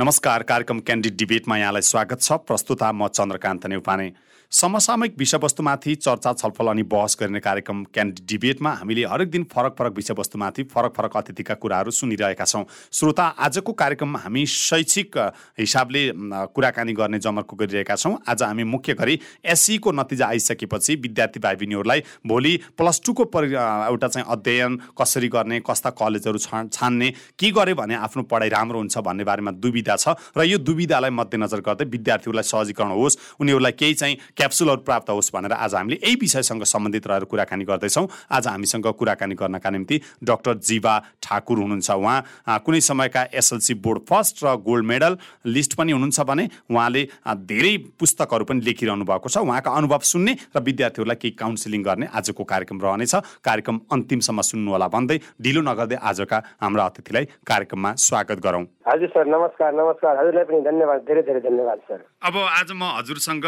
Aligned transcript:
नमस्कार 0.00 0.42
कार्यक्रम 0.42 0.78
क्यान्डिड 0.80 1.16
डिबेटमा 1.16 1.56
यहाँलाई 1.58 1.82
स्वागत 1.82 2.20
छ। 2.22 2.32
प्रस्तुता 2.48 2.88
म 2.92 3.08
चन्द्रकान्त 3.08 3.66
नेउपाने। 3.66 4.06
समसामयिक 4.52 5.14
विषयवस्तुमाथि 5.18 5.94
चर्चा 5.96 6.32
छलफल 6.32 6.66
अनि 6.66 6.82
बहस 6.82 7.16
गर्ने 7.20 7.40
कार्यक्रम 7.40 7.82
क्यान्डिड 7.94 8.26
डिबेटमा 8.28 8.70
हामीले 8.74 9.04
हरेक 9.06 9.30
दिन 9.30 9.44
फरक 9.46 9.74
फरक 9.78 9.92
विषयवस्तुमाथि 9.96 10.62
फरक 10.66 10.94
फरक 10.96 11.16
अतिथिका 11.16 11.54
कुराहरू 11.54 11.90
सुनिरहेका 11.90 12.44
छौँ। 12.44 12.64
श्रोता 12.92 13.24
आजको 13.38 13.72
कार्यक्रममा 13.72 14.18
हामी 14.18 14.44
शैक्षिक 14.46 15.18
हिसाबले 15.58 16.02
कुराकानी 16.50 16.92
गर्ने 16.92 17.18
जमर्को 17.20 17.56
गरिरहेका 17.56 17.96
छौँ। 17.96 18.16
आज 18.26 18.42
हामी 18.42 18.64
मुख्य 18.64 18.94
गरी 18.94 19.18
एससीको 19.46 19.92
नतिजा 19.92 20.26
आइसकेपछि 20.26 20.94
विद्यार्थी 20.98 21.40
भाइ 21.40 21.54
बहिनीहरूलाई 21.54 22.02
भोलि 22.26 22.56
प्लस 22.74 23.00
टूको 23.06 23.24
परि 23.30 23.54
एउटा 23.54 24.08
चाहिँ 24.08 24.26
अध्ययन 24.28 24.78
कसरी 24.98 25.28
गर्ने 25.28 25.60
कस्ता 25.62 25.90
कलेजहरू 25.94 26.38
छान्ने 26.68 27.12
के 27.38 27.50
गर्यो 27.52 27.74
भने 27.76 27.94
आफ्नो 28.02 28.22
पढाइ 28.26 28.48
राम्रो 28.48 28.78
हुन्छ 28.78 28.98
भन्ने 28.98 29.24
बारेमा 29.30 29.50
दुविधा 29.62 29.96
छ। 29.96 30.18
र 30.34 30.42
यो 30.42 30.58
दुविधालाई 30.58 31.10
मध्यनजर 31.12 31.60
गर्दै 31.62 31.84
विद्यार्थीहरूलाई 31.86 32.50
सहजीकरण 32.50 32.98
होस्। 32.98 33.18
उनीहरूलाई 33.40 33.72
केही 33.78 33.94
चाहिँ 33.94 34.18
क्याप्सुलहरू 34.40 34.80
प्राप्त 34.80 35.10
होस् 35.10 35.30
भनेर 35.34 35.52
आज 35.52 35.74
हामीले 35.74 35.96
यही 35.96 36.14
विषयसँग 36.16 36.62
सम्बन्धित 36.64 37.06
रहेर 37.06 37.24
कुराकानी 37.28 37.64
गर्दैछौँ। 37.68 38.06
आज 38.32 38.46
हामीसँग 38.48 38.86
कुराकानी 38.96 39.34
गर्नका 39.36 39.70
निम्ति 39.70 40.00
डाक्टर 40.24 40.54
जीवा 40.64 40.94
ठाकुर 41.20 41.58
हुनुहुन्छ। 41.58 41.90
उहाँ 41.92 42.58
कुनै 42.64 42.80
समयका 42.80 43.22
एसएलसी 43.36 43.74
बोर्ड 43.84 44.00
फर्स्ट 44.08 44.44
र 44.44 44.56
गोल्ड 44.64 44.86
मेडल 44.86 45.16
लिस्ट 45.44 45.76
पनि 45.76 45.92
हुनुहुन्छ 45.92 46.20
भने 46.24 46.48
उहाँले 46.72 47.02
धेरै 47.44 47.76
पुस्तकहरू 48.00 48.44
पनि 48.48 48.64
लेखिरहनु 48.64 49.04
भएको 49.04 49.28
छ। 49.28 49.44
उहाँका 49.44 49.70
अनुभव 49.76 50.00
सुन्ने 50.08 50.32
र 50.56 50.64
विद्यार्थीहरूलाई 50.64 51.20
केही 51.20 51.36
काउन्सिलिङ 51.36 51.82
गर्ने 51.84 52.06
आजको 52.08 52.44
कार्यक्रम 52.48 52.80
रहनेछ। 52.80 53.44
कार्यक्रम 53.44 53.76
अन्तिमसम्म 53.92 54.40
सुन्नुहोला 54.40 54.88
भन्दै 54.88 55.20
ढिलो 55.36 55.60
नगर्दै 55.68 56.00
आजका 56.00 56.38
हाम्रा 56.64 56.84
अतिथिलाई 56.88 57.24
कार्यक्रममा 57.44 57.92
स्वागत 58.00 58.40
गरौँ। 58.40 58.64
हजुर 58.88 59.08
सर 59.12 59.26
नमस्कार 59.28 59.72
नमस्कार। 59.76 60.16
हजुरलाई 60.16 60.44
पनि 60.48 60.60
धन्यवाद 60.64 61.00
धेरै 61.04 61.22
धेरै 61.28 61.40
धन्यवाद 61.44 61.78
सर। 61.84 62.00
अब 62.24 62.36
आज 62.40 62.72
म 62.72 62.82
हजुरसँग 62.96 63.46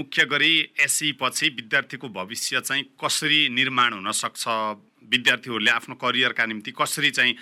मुख्य 0.00 0.28
गरी 0.30 0.54
एससी 0.80 1.12
पछि 1.20 1.48
विद्यार्थीको 1.56 2.08
भविष्य 2.10 2.60
चाहिँ 2.60 2.84
कसरी 3.04 3.48
निर्माण 3.48 3.92
हुन 3.92 4.12
सक्छ? 4.12 4.44
विद्यार्थीहरूले 5.10 5.70
आफ्नो 5.70 5.94
करियरका 5.96 6.44
निम्ति 6.46 6.70
कसरी 6.78 7.10
चाहिँ 7.10 7.34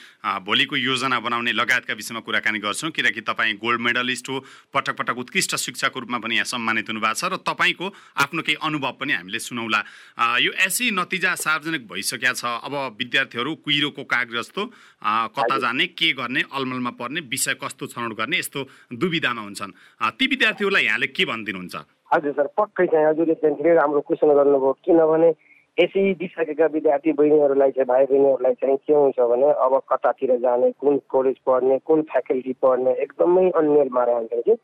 भोलिको 0.46 0.76
योजना 0.76 1.18
बनाउने 1.20 1.52
लगायतका 1.52 1.94
विषयमा 1.94 2.20
कुराकानी 2.22 2.58
गर्छौँ? 2.58 2.90
किनकि 2.90 3.20
तपाईँ 3.20 3.54
गोल्ड 3.58 3.80
मेडलिस्ट 3.80 4.28
हो 4.28 4.38
पटक 4.74 4.96
पटक 4.96 5.18
उत्कृष्ट 5.18 5.56
शिक्षाको 5.58 6.00
रूपमा 6.00 6.18
पनि 6.18 6.34
यहाँ 6.34 6.44
सम्मानित 6.46 6.88
हुनुभएको 6.88 7.18
छ 7.18 7.24
र 7.28 7.36
तपाईँको 7.42 7.86
आफ्नो 8.16 8.42
केही 8.42 8.56
अनुभव 8.62 8.92
पनि 9.00 9.12
हामीले 9.12 9.38
सुनौला। 9.38 9.80
यो 10.38 10.52
एसई 10.64 10.90
नतिजा 10.94 11.34
सार्वजनिक 11.34 11.82
भइसकेका 11.90 12.32
छ। 12.32 12.44
अब 12.64 12.96
विद्यार्थीहरू 12.98 13.54
कुहिरोको 13.58 14.04
काग 14.06 14.32
जस्तो 14.32 14.64
कता 15.34 15.58
जाने 15.58 15.86
के 15.92 16.12
गर्ने 16.14 16.42
अलमलमा 16.48 16.90
पर्ने 16.94 17.20
विषय 17.26 17.58
कस्तो 17.58 17.86
छनौट 17.90 18.16
गर्ने 18.16 18.38
यस्तो 18.38 18.68
दुविधामा 18.94 19.42
हुन्छन्। 19.42 19.72
ती 20.14 20.26
विद्यार्थीहरूलाई 20.26 20.84
यहाँले 20.84 21.06
के 21.10 21.24
भनिदिनुहुन्छ? 21.26 21.76
हजुर 22.14 22.32
सर 22.32 22.46
पक्कै 22.56 22.86
चाहिँ 22.86 23.06
हजुरले 23.06 23.34
चाहिँ 23.34 23.56
धेरै 23.56 23.74
राम्रो 23.74 24.00
क्वेसन 24.00 24.34
गर्नुभयो। 24.34 24.72
किनभने 24.84 25.28
यसै 25.78 26.02
दिइसकेका 26.14 26.66
विद्यार्थी 26.66 27.12
बहिनीहरूलाई 27.12 27.70
चाहिँ 27.70 27.86
भाइ 27.86 28.04
बहिनीहरूलाई 28.06 28.54
चाहिँ 28.54 28.76
के 28.76 28.94
हुन्छ 28.94 29.18
भने 29.20 29.50
अब 29.52 29.72
कतातिर 29.92 30.36
जाने 30.36 30.70
कुन 30.80 30.96
कलेज 31.10 31.38
पढ्ने 31.46 31.78
कुन 31.78 32.02
फ्याकल्टी 32.02 32.52
पढ्ने 32.62 32.92
एकदमै 33.04 33.50
अन्यलमा 33.50 34.04
रहन्छ 34.04 34.32
कि। 34.32 34.54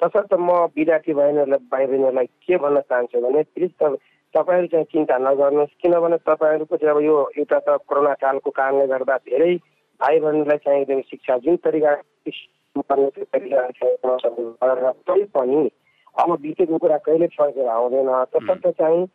तसर्थ 0.00 0.32
म 0.38 0.50
विद्यार्थी 0.76 1.12
बहिनीहरूलाई 1.14 1.68
भाइ 1.72 1.86
बहिनीहरूलाई 1.86 2.26
के 2.26 2.56
भन्न 2.56 2.80
चाहन्छु 2.80 3.20
भने 3.20 3.42
प्लिज 3.54 3.70
त 3.82 3.96
तपाईँहरू 4.34 4.66
चाहिँ 4.66 4.84
चिन्ता 4.84 5.18
नगर्नुहोस्। 5.18 5.76
किनभने 5.82 6.16
तपाईँहरूको 6.16 6.76
चाहिँ 6.76 6.94
अब 6.94 7.00
यो 7.04 7.16
एउटा 7.38 7.58
त 7.58 7.78
कोरोना 7.88 8.14
कालको 8.14 8.50
कारणले 8.50 8.86
गर्दा 8.86 9.16
धेरै 9.28 9.54
भाइ 10.00 10.20
बहिनीलाई 10.20 10.58
चाहिँ 10.64 10.80
एकदमै 10.80 11.02
शिक्षा 11.10 11.38
जुन 11.38 11.56
तरिका 11.56 11.92
पनि 15.34 15.70
अब 16.20 16.40
बितेको 16.40 16.78
कुरा 16.78 16.96
कहिले 16.96 17.26
फर्केर 17.26 17.66
आउँदैन। 17.66 18.24
तसर्थ 18.24 18.66
चाहिँ 18.68 19.06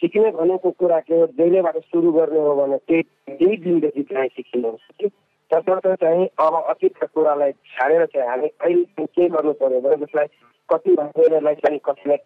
सिक्ने 0.00 0.30
भनेको 0.30 0.70
कुरा 0.70 1.00
के 1.00 1.14
हो 1.14 1.26
जहिलेबाट 1.26 1.76
सुरु 1.76 2.12
गर्ने 2.12 2.38
हो 2.38 2.54
भने 2.56 2.76
त्यही 2.76 3.02
त्यही 3.02 3.56
दिनदेखि 3.56 4.02
चाहिँ 4.02 4.28
सिकिनुहुन्छ 4.28 4.82
कि 5.00 5.08
तसर्थ 5.50 5.86
चाहिँ 5.86 6.26
अब 6.26 6.64
अतीतका 6.68 7.06
कुरालाई 7.06 7.52
छाडेर 7.52 8.06
चाहिँ 8.06 8.28
हामी 8.28 8.46
अहिले 8.46 9.06
के 9.06 9.28
गर्नु 9.28 9.52
पर्यो 9.52 9.80
भने 9.80 9.96
जसलाई 9.96 10.26
कति 10.72 10.90
महिनालाई 10.98 11.54
चाहिँ 11.54 11.78
कतिलाई 11.78 12.16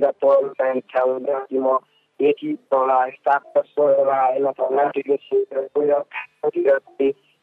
पढ्नु 0.00 0.48
चाहिँ 0.48 0.76
इच्छा 0.76 1.04
कि 1.44 1.58
म 1.58 1.78
एटी 2.20 2.58
होला 2.74 3.08
स्टाफ 3.08 3.42
होला 3.78 4.26
होइन 4.26 4.52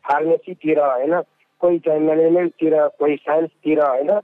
फार्मेसीतिर 0.05 0.79
होइन 0.79 1.21
कोही 1.61 1.79
चाहिँ 1.79 2.01
म्यानेजमेन्टतिर 2.01 2.87
कोही 2.87 3.15
साइन्सतिर 3.15 3.79
होइन 3.83 4.19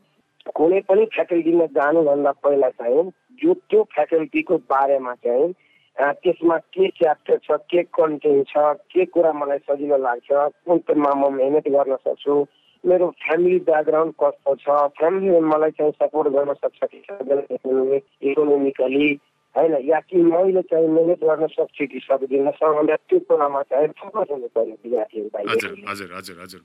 कुनै 0.50 0.80
पनि 0.82 1.06
फ्याकल्टीमा 1.06 1.66
जानुभन्दा 1.66 2.32
पहिला 2.32 2.70
चाहिँ 2.70 3.10
जो 3.42 3.54
त्यो 3.54 3.84
फ्याकल्टीको 3.84 4.58
बारेमा 4.70 5.14
चाहिँ 5.14 5.54
त्यसमा 5.98 6.58
के 6.58 6.88
च्याप्टर 6.88 7.38
छ 7.38 7.58
के 7.70 7.84
कन्टेन्ट 7.84 8.48
छ 8.48 8.74
के 8.92 9.06
कुरा 9.06 9.34
मलाई 9.34 9.58
सजिलो 9.58 9.98
लाग्छ 9.98 10.30
कुनमा 10.68 11.14
म 11.14 11.34
मेहनत 11.34 11.68
गर्न 11.68 11.96
सक्छु 11.96 12.46
मेरो 12.84 13.10
फ्यामिली 13.20 13.60
ब्याकग्राउन्ड 13.60 14.14
कस्तो 14.24 14.56
छ 14.56 14.78
फ्यामिलीले 14.98 15.40
मलाई 15.40 15.72
चाहिँ 15.72 15.92
सपोर्ट 15.92 16.28
गर्न 16.28 16.54
सक्छ 16.54 16.80
कि 16.86 18.02
इकोनोमिकली 18.32 19.10
होइन 19.56 19.74
या 19.86 20.00
कि 20.00 20.18
मैले 20.24 20.62
चाहिँ 20.72 20.88
मेहनत 20.88 21.24
गर्न 21.24 21.48
सक्छु 21.48 21.86
कि 21.92 22.00
सक्दिनँ। 22.04 22.52
सबभन्दा 22.52 22.96
त्यो 22.96 23.20
कुरामा 23.28 23.62
चाहिँ 23.68 23.88
फोकस 24.00 24.32
हुनु 24.32 24.48
पर्यो 24.56 24.76
विद्यार्थीहरू 24.84 25.28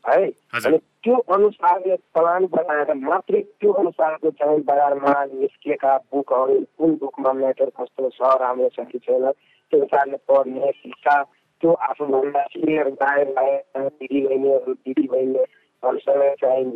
है? 0.09 0.23
अनि 0.55 0.79
त्यो 1.03 1.17
अनुसारले 1.37 1.97
प्लान 2.15 2.43
बनाएर 2.55 2.95
मात्रै 2.95 3.41
त्यो 3.61 3.73
अनुसारको 3.83 4.31
चाहिँ 4.39 4.61
बजारमा 4.71 5.15
निस्किएका 5.35 5.97
बुकहरू 6.13 6.55
कुन 6.79 6.91
बुकमा 7.03 7.33
म्याटर 7.43 7.71
कस्तो 7.81 8.11
छ 8.15 8.21
राम्रो 8.43 8.69
छ 8.77 8.87
कि 8.93 8.99
छैन 8.99 9.25
त्यो 9.33 9.81
अनुसारले 9.81 10.19
पढ्ने 10.29 10.71
शिक्षा 10.83 11.17
त्यो 11.63 11.73
आफूभन्दा 11.91 12.43
सिनियर 12.55 12.89
गायकलाई 13.03 13.53
दिदी 13.99 14.21
बहिनीहरू 14.27 14.73
दिदी 14.87 15.07
बहिनीहरूसँग 15.13 16.23
चाहिँ 16.41 16.67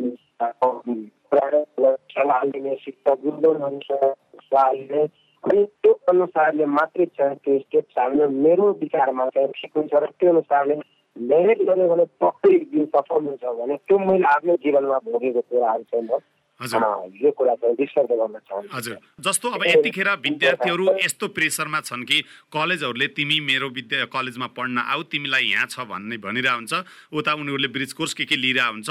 सल्लाह 1.31 2.41
लिने 2.43 2.75
शिक्षा 2.83 3.11
गुरुजनहरूसँग 3.23 4.03
सल्लाह 4.43 4.71
लिने 4.71 5.03
अनि 5.43 5.63
त्यो 5.75 5.91
अनुसारले 6.07 6.65
मात्रै 6.71 7.05
चाहिँ 7.11 7.35
त्यो 7.37 7.57
स्टेप 7.59 7.85
चाल्नु 7.91 8.27
मेरो 8.37 8.65
विचारमा 8.81 9.25
चाहिँ 9.29 9.47
ठिक 9.51 9.77
हुन्छ 9.77 9.93
र 9.95 10.09
त्यो 10.13 10.29
अनुसारले 10.29 10.75
मेहनत 11.15 11.63
गर्यो 11.69 11.87
भने 11.87 12.05
पक्कै 12.21 12.57
दिन 12.67 12.85
सफल 12.87 13.25
हुन्छ 13.25 13.53
भने 13.57 13.77
त्यो 13.83 13.97
मैले 14.01 14.27
आफ्नो 14.27 14.55
जीवनमा 14.61 14.99
भोगेको 15.05 15.41
कुराहरू 15.43 15.83
चाहिँ 15.85 16.05
म 16.05 16.19
यो 16.61 17.31
कुरा 17.33 17.55
चाहिँ 17.57 17.75
विस्तार 17.75 18.05
गर्न 18.05 18.37
चाहन्छु। 18.37 18.69
हजुर। 18.69 18.97
जस्तो 19.19 19.49
अब 19.49 19.63
यतिखेर 19.65 20.09
विद्यार्थीहरू 20.21 20.85
यस्तो 21.01 21.27
प्रेसरमा 21.33 21.79
छन् 21.81 22.05
कि 22.05 22.21
कलेजहरूले 22.53 23.07
तिमी 23.17 23.39
मेरो 23.41 23.69
विद्या 23.71 24.05
कलेजमा 24.13 24.47
पढ्न 24.53 24.77
आऊ 24.77 25.01
तिमीलाई 25.09 25.45
यहाँ 25.47 25.65
छ 25.65 25.89
भन्ने 25.89 26.17
भनिरहेको 26.21 26.57
हुन्छ 26.61 26.73
उता 27.17 27.33
उनीहरूले 27.33 27.67
ब्रिज 27.73 27.93
कोर्स 27.97 28.13
के 28.13 28.25
के 28.25 28.35
लिइरहेको 28.37 28.73
हुन्छ 28.77 28.89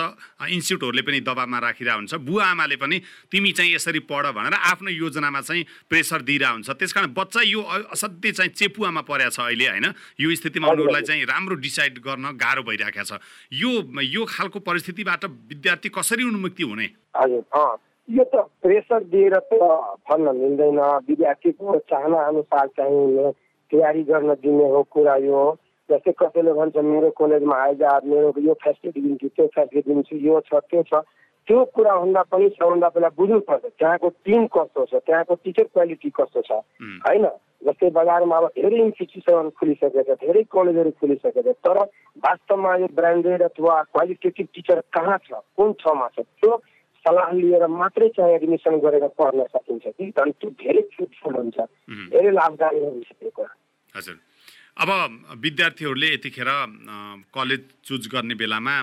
इन्स्टिट्युटहरूले 0.51 1.03
पनि 1.07 1.21
दबाबमा 1.23 1.59
राखिरहेको 1.63 1.99
हुन्छ 1.99 2.15
बुवा 2.27 2.45
आमाले 2.51 2.77
पनि 2.83 2.97
तिमी 3.31 3.53
चाहिँ 3.55 3.75
यसरी 3.75 4.03
पढ 4.11 4.35
भनेर 4.35 4.55
आफ्नो 4.75 4.91
योजनामा 4.91 5.41
चाहिँ 5.41 5.65
प्रेसर 5.87 6.23
दिइरहेको 6.27 6.55
हुन्छ 6.55 6.71
त्यस 6.75 6.93
कारण 6.93 7.15
बच्चा 7.15 7.41
यो 7.47 7.63
असाध्यै 7.95 8.33
चाहिँ 8.33 8.51
चेपुवामा 8.51 9.03
परेको 9.07 9.31
छ 9.31 9.41
अहिले 9.47 9.67
होइन? 9.71 9.87
यो 10.19 10.35
स्थितिमा 10.35 10.69
उनीहरूलाई 10.75 11.03
चाहिँ 11.07 11.25
राम्रो 11.25 11.55
डिसाइड 11.63 11.99
गर्न 12.03 12.35
गाह्रो 12.35 12.63
भइरहेको 12.67 13.05
छ। 13.07 13.23
यो 13.55 13.71
यो 13.95 14.25
खालको 14.27 14.59
परिस्थितिबाट 14.59 15.25
विद्यार्थी 15.55 15.89
कसरी 15.95 16.25
उन्मुक्ति 16.25 16.63
हुने? 16.63 16.89
हजुर 17.15 17.79
यो 18.09 18.25
त 18.25 18.45
प्रेसर 18.63 19.05
दिएर 19.07 19.39
त 19.47 19.59
भन्न 20.05 20.37
मिल्दैन 20.37 20.81
विद्यार्थीको 21.07 21.79
चाहना 21.87 22.23
अनुसार 22.27 22.67
चाहिँ 22.77 23.33
तयारी 23.73 24.03
गर्न 24.05 24.35
दिने 24.37 24.69
हो 24.69 24.83
कुरा 24.91 25.17
यो 25.23 25.35
हो 25.37 25.57
जस्तै 25.89 26.13
कसैले 26.19 26.53
भन्छ 26.53 26.77
मेरो 26.85 27.11
कलेजमा 27.13 27.57
आइज 27.59 27.83
मेरो 28.07 28.33
यो 28.41 28.55
फेसिलिटी 28.59 29.01
दिन्छु 29.01 29.29
त्यो 29.31 29.47
फेसिलिटी 29.49 29.91
दिन्छु 29.91 30.17
यो 30.21 30.41
छ 30.43 30.63
त्यो 30.65 30.83
छ 30.85 31.03
त्यो 31.49 31.65
कुराभन्दा 31.69 32.23
पनि 32.25 32.49
सबभन्दा 32.51 32.89
पहिला 32.89 33.09
बुझ्नुपर्छ 33.13 33.65
त्यहाँको 33.65 34.09
टिम 34.25 34.47
कस्तो 34.49 34.85
छ 34.87 35.03
त्यहाँको 35.03 35.35
टिचर 35.37 35.71
क्वालिटी 35.71 36.11
कस्तो 36.13 36.43
छ 36.43 36.59
होइन 37.05 37.27
जस्तै 37.63 37.91
बजारमा 37.93 38.37
अब 38.37 38.47
धेरै 38.57 38.79
इन्स्टिट्युसनहरू 38.81 39.51
खुलिसकेको 39.57 40.03
छ 40.05 40.19
धेरै 40.21 40.43
कलेजहरू 40.49 40.91
खुलिसकेको 40.99 41.43
छ 41.45 41.57
तर 41.63 41.81
वास्तवमा 42.23 42.75
यो 42.77 42.91
ब्रान्डेड 42.95 43.43
अथवा 43.45 43.81
क्वालिटेटिभ 43.91 44.53
टिचर 44.55 44.83
कहाँ 44.93 45.19
छ 45.25 45.43
कुन 45.57 45.73
ठाउँमा 45.79 46.09
छ 46.11 46.27
त्यो 46.37 46.61
सल्लाह 47.05 47.33
लिएर 47.33 47.67
मात्रै 47.67 48.09
चाहिँ 48.09 48.35
एडमिसन 48.35 48.79
गरेर 48.79 49.09
पढ्न 49.09 49.45
सकिन्छ 49.45 49.85
कि 49.87 50.13
अनि 50.23 50.31
त्यो 50.31 50.51
धेरै 50.51 50.83
फ्रुटफुल 50.83 51.35
हुन्छ। 51.35 51.59
धेरै 52.11 52.31
लाभदायी 52.31 52.81
हुन्छ 52.81 53.09
त्यो 53.21 53.31
कुरा। 53.31 53.55
हजुर। 53.97 54.17
अब 54.81 54.91
विद्यार्थीहरूले 55.45 56.09
यतिखेर 56.13 56.49
कलेज 57.37 57.65
चुज 57.85 58.07
गर्ने 58.09 58.35
बेलामा 58.35 58.77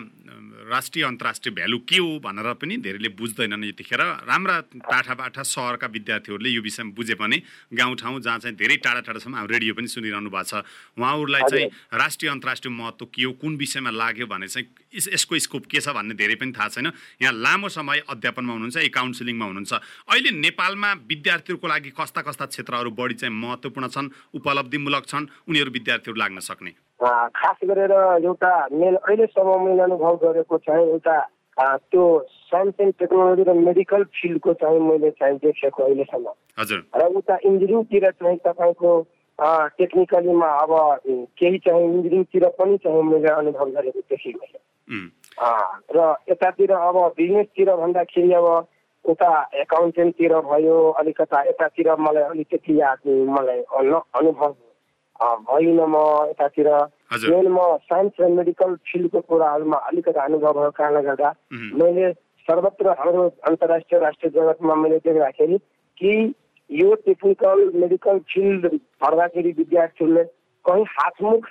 राष्ट्रिय 0.69 1.03
अन्तर्राष्ट्रिय 1.05 1.53
भ्यालु 1.55 1.77
के 1.89 1.97
हो 1.97 2.19
भनेर 2.21 2.53
पनि 2.61 2.77
धेरैले 2.85 3.09
बुझ्दैनन् 3.17 3.63
यतिखेर। 3.65 4.01
राम्रा 4.29 4.59
टाठाबाठा 4.77 5.43
सहरका 5.43 5.87
विद्यार्थीहरूले 5.87 6.49
यो 6.49 6.61
विषयमा 6.61 6.93
बुझे 6.93 7.15
पनि 7.17 7.41
गाउँठाउँ 7.73 8.19
जहाँ 8.21 8.39
चाहिँ 8.39 8.55
धेरै 8.57 8.77
टाढा 8.77 9.01
टाढासम्म 9.09 9.45
रेडियो 9.49 9.73
पनि 9.73 9.87
सुनिरहनु 9.87 10.29
भएको 10.29 10.43
छ। 10.43 10.61
उहाँहरूलाई 11.01 11.41
चाहिँ 11.49 11.65
राष्ट्रिय 11.93 12.29
अन्तर्राष्ट्रिय 12.31 12.73
महत्त्व 12.77 13.05
के 13.09 13.23
हो 13.23 13.31
कुन 13.41 13.55
विषयमा 13.57 13.89
लाग्यो 13.89 14.27
भने 14.27 14.47
चाहिँ 14.47 14.67
यसको 14.93 15.39
स्कोप 15.39 15.65
के 15.65 15.81
छ 15.81 15.97
भन्ने 15.97 16.13
धेरै 16.13 16.35
पनि 16.37 16.51
थाहा 16.53 16.69
छैन। 16.77 16.91
यहाँ 17.21 17.33
लामो 17.33 17.69
समय 17.73 18.03
अध्यापनमा 18.05 18.53
हुनुहुन्छ 18.53 18.77
ए 18.77 18.89
काउन्सिलिङमा 18.93 19.45
हुनुहुन्छ। 19.45 19.73
अहिले 19.73 20.31
नेपालमा 20.45 20.93
विद्यार्थीहरूको 21.09 21.67
लागि 21.67 21.89
कस्ता 21.97 22.21
कस्ता 22.21 22.45
क्षेत्रहरू 22.53 22.91
बढी 22.91 23.15
चाहिँ 23.17 23.33
महत्त्वपूर्ण 23.33 23.87
छन् 23.87 24.13
उपलब्धिमूलक 24.35 25.05
छन् 25.07 25.25
उनीहरू 25.47 25.71
विद्यार्थीहरू 25.87 26.19
लाग्न 26.19 26.39
सक्ने? 26.43 26.71
खास 27.31 27.57
गरेर 27.63 27.91
एउटा 28.27 28.51
मैले 28.71 28.97
अहिलेसम्म 28.99 29.59
मैले 29.65 29.81
अनुभव 29.83 30.15
गरेको 30.23 30.57
चाहिँ 30.67 30.87
एउटा 30.87 31.17
त्यो 31.87 32.03
साइन्स 32.51 32.75
एन्ड 32.81 32.93
टेक्नोलोजी 32.99 33.43
र 33.43 33.53
मेडिकल 33.55 34.03
फिल्डको 34.11 34.53
चाहिँ 34.61 34.79
मैले 34.79 35.11
चाहिँ 35.15 35.37
देखेको 35.39 35.83
अहिलेसम्म। 35.83 36.27
र 36.99 37.05
उता 37.15 37.37
इन्जिनियरिङतिर 37.45 38.09
चाहिँ 38.11 38.37
तपाईँको 38.45 38.91
टेक्निकलीमा 39.79 40.49
अब 40.59 40.71
केही 41.39 41.57
चाहिँ 41.63 41.83
इन्जिनियरिङतिर 41.83 42.47
पनि 42.59 42.77
चाहिँ 42.83 43.03
मैले 43.03 43.31
अनुभव 43.31 43.69
गरेको 43.71 43.99
देखिएको 44.11 44.45
र 45.95 46.15
यतातिर 46.29 46.71
अब 46.73 46.97
बिजनेसतिर 47.17 47.75
भन्दाखेरि 47.75 48.33
अब 48.33 48.47
उता 49.05 49.31
एकाउन्टेन्टतिर 49.55 50.33
भयो 50.51 50.77
अलिकता 50.99 51.41
यतातिर 51.49 51.95
मलाई 51.95 52.23
अलिकति 52.23 52.73
मलाई 53.31 53.59
अनुभव 53.61 54.55
भइन 55.19 55.79
म 55.79 55.97
यतातिर। 56.29 56.69
मेन 57.25 57.47
म 57.47 57.59
साइन्स 57.83 58.13
र 58.19 58.27
मेडिकल 58.31 58.75
फिल्डको 58.85 59.19
कुराहरूमा 59.29 59.77
अलिकति 59.89 60.19
अनुभव 60.19 60.53
भएको 60.53 60.71
कारणले 60.77 61.01
गर्दा 61.03 61.33
मैले 61.81 62.11
सर्वत्र 62.47 62.95
हाम्रो 62.99 63.23
अन्तर्राष्ट्रिय 63.47 64.01
राष्ट्रिय 64.01 64.31
जगतमा 64.31 64.75
मैले 64.75 64.97
देख्दाखेरि 65.05 65.57
कि 65.97 66.11
यो 66.69 66.93
टेक्निकल 67.05 67.71
मेडिकल 67.75 68.19
फिल्ड 68.31 68.67
पढ्दाखेरि 69.01 69.51
विद्यार्थीहरूले 69.57 70.23
कहीँ 70.65 70.85
हातमुख 70.89 71.47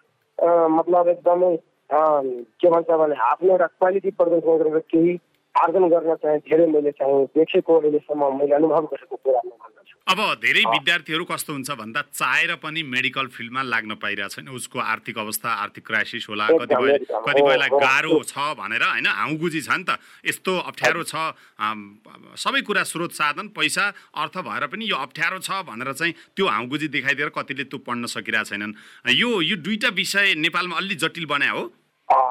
मतलब 0.71 1.09
एकदमै 1.09 1.57
के 1.91 2.71
भन्छ 2.71 2.91
भने 2.91 3.15
आफ्नो 3.25 3.51
एउटा 3.51 3.67
क्वालिटी 3.67 4.11
प्रदर्शन 4.11 4.59
गरेर 4.59 4.79
केही 4.93 5.17
आर्जन 5.57 5.89
गर्न 5.89 6.15
चाहिँ 6.23 6.39
धेरै 6.49 6.67
मैले 6.73 6.91
चाहिँ 7.01 7.25
देखेको 7.37 7.79
अहिलेसम्म 7.81 8.33
मैले 8.39 8.55
अनुभव 8.55 8.85
गरेको 8.93 9.17
कुरा 9.17 9.41
अब 10.07 10.21
धेरै 10.43 10.63
विद्यार्थीहरू 10.71 11.25
कस्तो 11.29 11.53
हुन्छ 11.53 11.71
भन्दा 11.79 12.01
चाहेर 12.09 12.55
पनि 12.65 12.83
मेडिकल 12.87 13.27
फिल्डमा 13.37 13.63
लाग्न 13.71 13.95
पाइरहेको 14.03 14.35
छैन 14.35 14.49
उसको 14.55 14.79
आर्थिक 14.81 15.19
अवस्था 15.19 15.55
आर्थिक 15.63 15.87
क्राइसिस 15.87 16.27
होला 16.31 16.47
कतिपय 16.61 16.99
कतिपयलाई 17.27 17.71
गाह्रो 17.75 18.19
छ 18.25 18.45
भनेर 18.61 18.83
होइन 18.83 19.07
हाउगुजी 19.13 19.61
छ 19.61 19.71
नि 19.73 19.85
त। 19.89 19.99
यस्तो 20.27 20.53
अप्ठ्यारो 20.71 21.03
छ 21.03 21.15
सबै 22.39 22.61
कुरा 22.69 22.83
स्रोत 22.93 23.19
साधन 23.19 23.49
पैसा 23.57 23.87
अर्थ 24.23 24.39
भएर 24.47 24.67
पनि 24.75 24.91
यो 24.91 24.97
अप्ठ्यारो 25.07 25.39
छ 25.41 25.59
भनेर 25.71 25.93
चाहिँ 25.93 26.15
त्यो 26.37 26.47
हाउगुजी 26.49 26.89
देखाइदिएर 26.95 27.35
कतिले 27.39 27.65
त्यो 27.65 27.83
पढ्न 27.89 28.13
सकिरहेको 28.15 28.51
छैनन् 28.53 28.77
यो 29.15 29.33
यो 29.43 29.57
दुईवटा 29.59 29.91
विषय 29.99 30.35
नेपालमा 30.39 30.77
अलि 30.77 31.01
जटिल 31.03 31.27
बनायो 31.35 31.59
हो। 31.59 31.67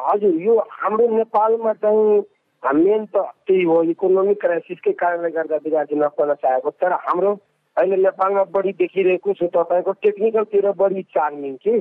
हजुर 0.07 0.39
यो 0.43 0.57
हाम्रो 0.79 1.11
नेपालमा 1.17 1.73
चाहिँ 1.83 2.23
मेन 2.73 3.05
त 3.05 3.21
त्यही 3.47 3.63
हो 3.63 3.81
इकोनोमिक 3.85 4.41
क्राइसिसकै 4.41 4.91
कारणले 4.95 5.29
गर्दा 5.31 5.55
विद्यार्थी 5.63 5.95
नपढ्न 5.97 6.33
चाहेको 6.35 6.69
तर 6.81 6.93
हाम्रो 7.01 7.31
अहिले 7.77 7.95
नेपालमा 7.99 8.43
बढी 8.51 8.71
देखिरहेको 8.79 9.33
छु 9.33 9.47
तपाईँको 9.53 9.91
टेक्निकलतिर 10.01 10.71
बढी 10.75 11.01
चार्मिङ 11.11 11.55
कि 11.61 11.77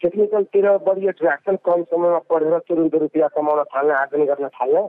टेक्निकलतिर 0.00 0.66
बढी 0.86 1.08
एट्र्याक्सन 1.08 1.56
कम 1.64 1.82
समयमा 1.84 2.18
पढेर 2.30 2.58
तुरुन्त 2.68 2.94
रुपियाँ 2.96 3.28
कमाउन 3.34 3.62
थाल्ने 3.68 3.94
आर्जन 3.94 4.24
गर्न 4.26 4.48
थाल्ने 4.50 4.82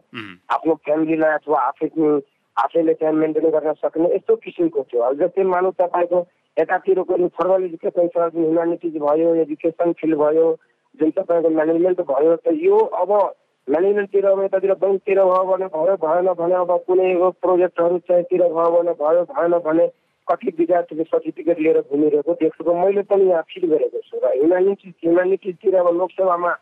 आफ्नो 0.49 0.75
फ्यामिलीलाई 0.81 1.33
अथवा 1.33 1.61
आफै 1.61 1.89
आफैले 2.57 2.93
त्यहाँ 2.93 3.13
मेन्टेन 3.15 3.49
गर्न 3.49 3.73
सक्ने 3.75 4.13
यस्तो 4.15 4.35
किसिमको 4.37 4.83
थियो 4.83 5.01
अब 5.03 5.19
जस्तै 5.19 5.43
मानौँ 5.49 5.71
तपाईँको 5.79 6.19
यतातिरको 6.57 7.27
फर्मल 7.33 7.63
एजुकेसन 7.65 8.29
ह्युमानिटिज 8.35 8.97
भयो 8.99 9.35
एजुकेसन 9.43 9.91
फिल्ड 9.99 10.17
भयो 10.17 10.47
जुन 10.99 11.11
तपाईँको 11.11 11.49
म्यानेजमेन्ट 11.51 12.01
भयो 12.07 12.35
त 12.37 12.53
यो 12.61 12.77
अब 12.97 13.11
म्यानेजमेन्टतिर 13.69 14.25
अब 14.25 14.43
यतातिर 14.43 14.73
ब्याङ्कतिर 14.75 15.19
भयो 15.21 15.43
भने 15.45 15.65
भयो 15.69 15.95
भएन 15.99 16.27
भने 16.35 16.55
अब 16.57 16.71
कुनै 16.87 17.09
प्रोजेक्टहरू 17.39 17.97
चाहिँतिर 18.07 18.43
भयो 18.49 18.69
भने 18.71 18.93
भयो 18.97 19.23
भएन 19.31 19.57
भने 19.65 19.87
कति 20.27 20.53
विद्यार्थीले 20.57 21.03
सर्टिफिकेट 21.05 21.59
लिएर 21.59 21.79
घुमिरहेको 21.81 22.33
देखेको 22.39 22.73
मैले 22.75 23.01
पनि 23.05 23.29
यहाँ 23.29 23.41
फिल 23.49 23.69
गरेको 23.69 24.01
छु 24.01 24.17
र 24.23 24.31
ह्युम्यानिटिज 24.31 24.93
ह्युम्यानिटिजतिर 25.03 25.75
अब 25.75 25.87
लोकसेवामा 25.97 26.53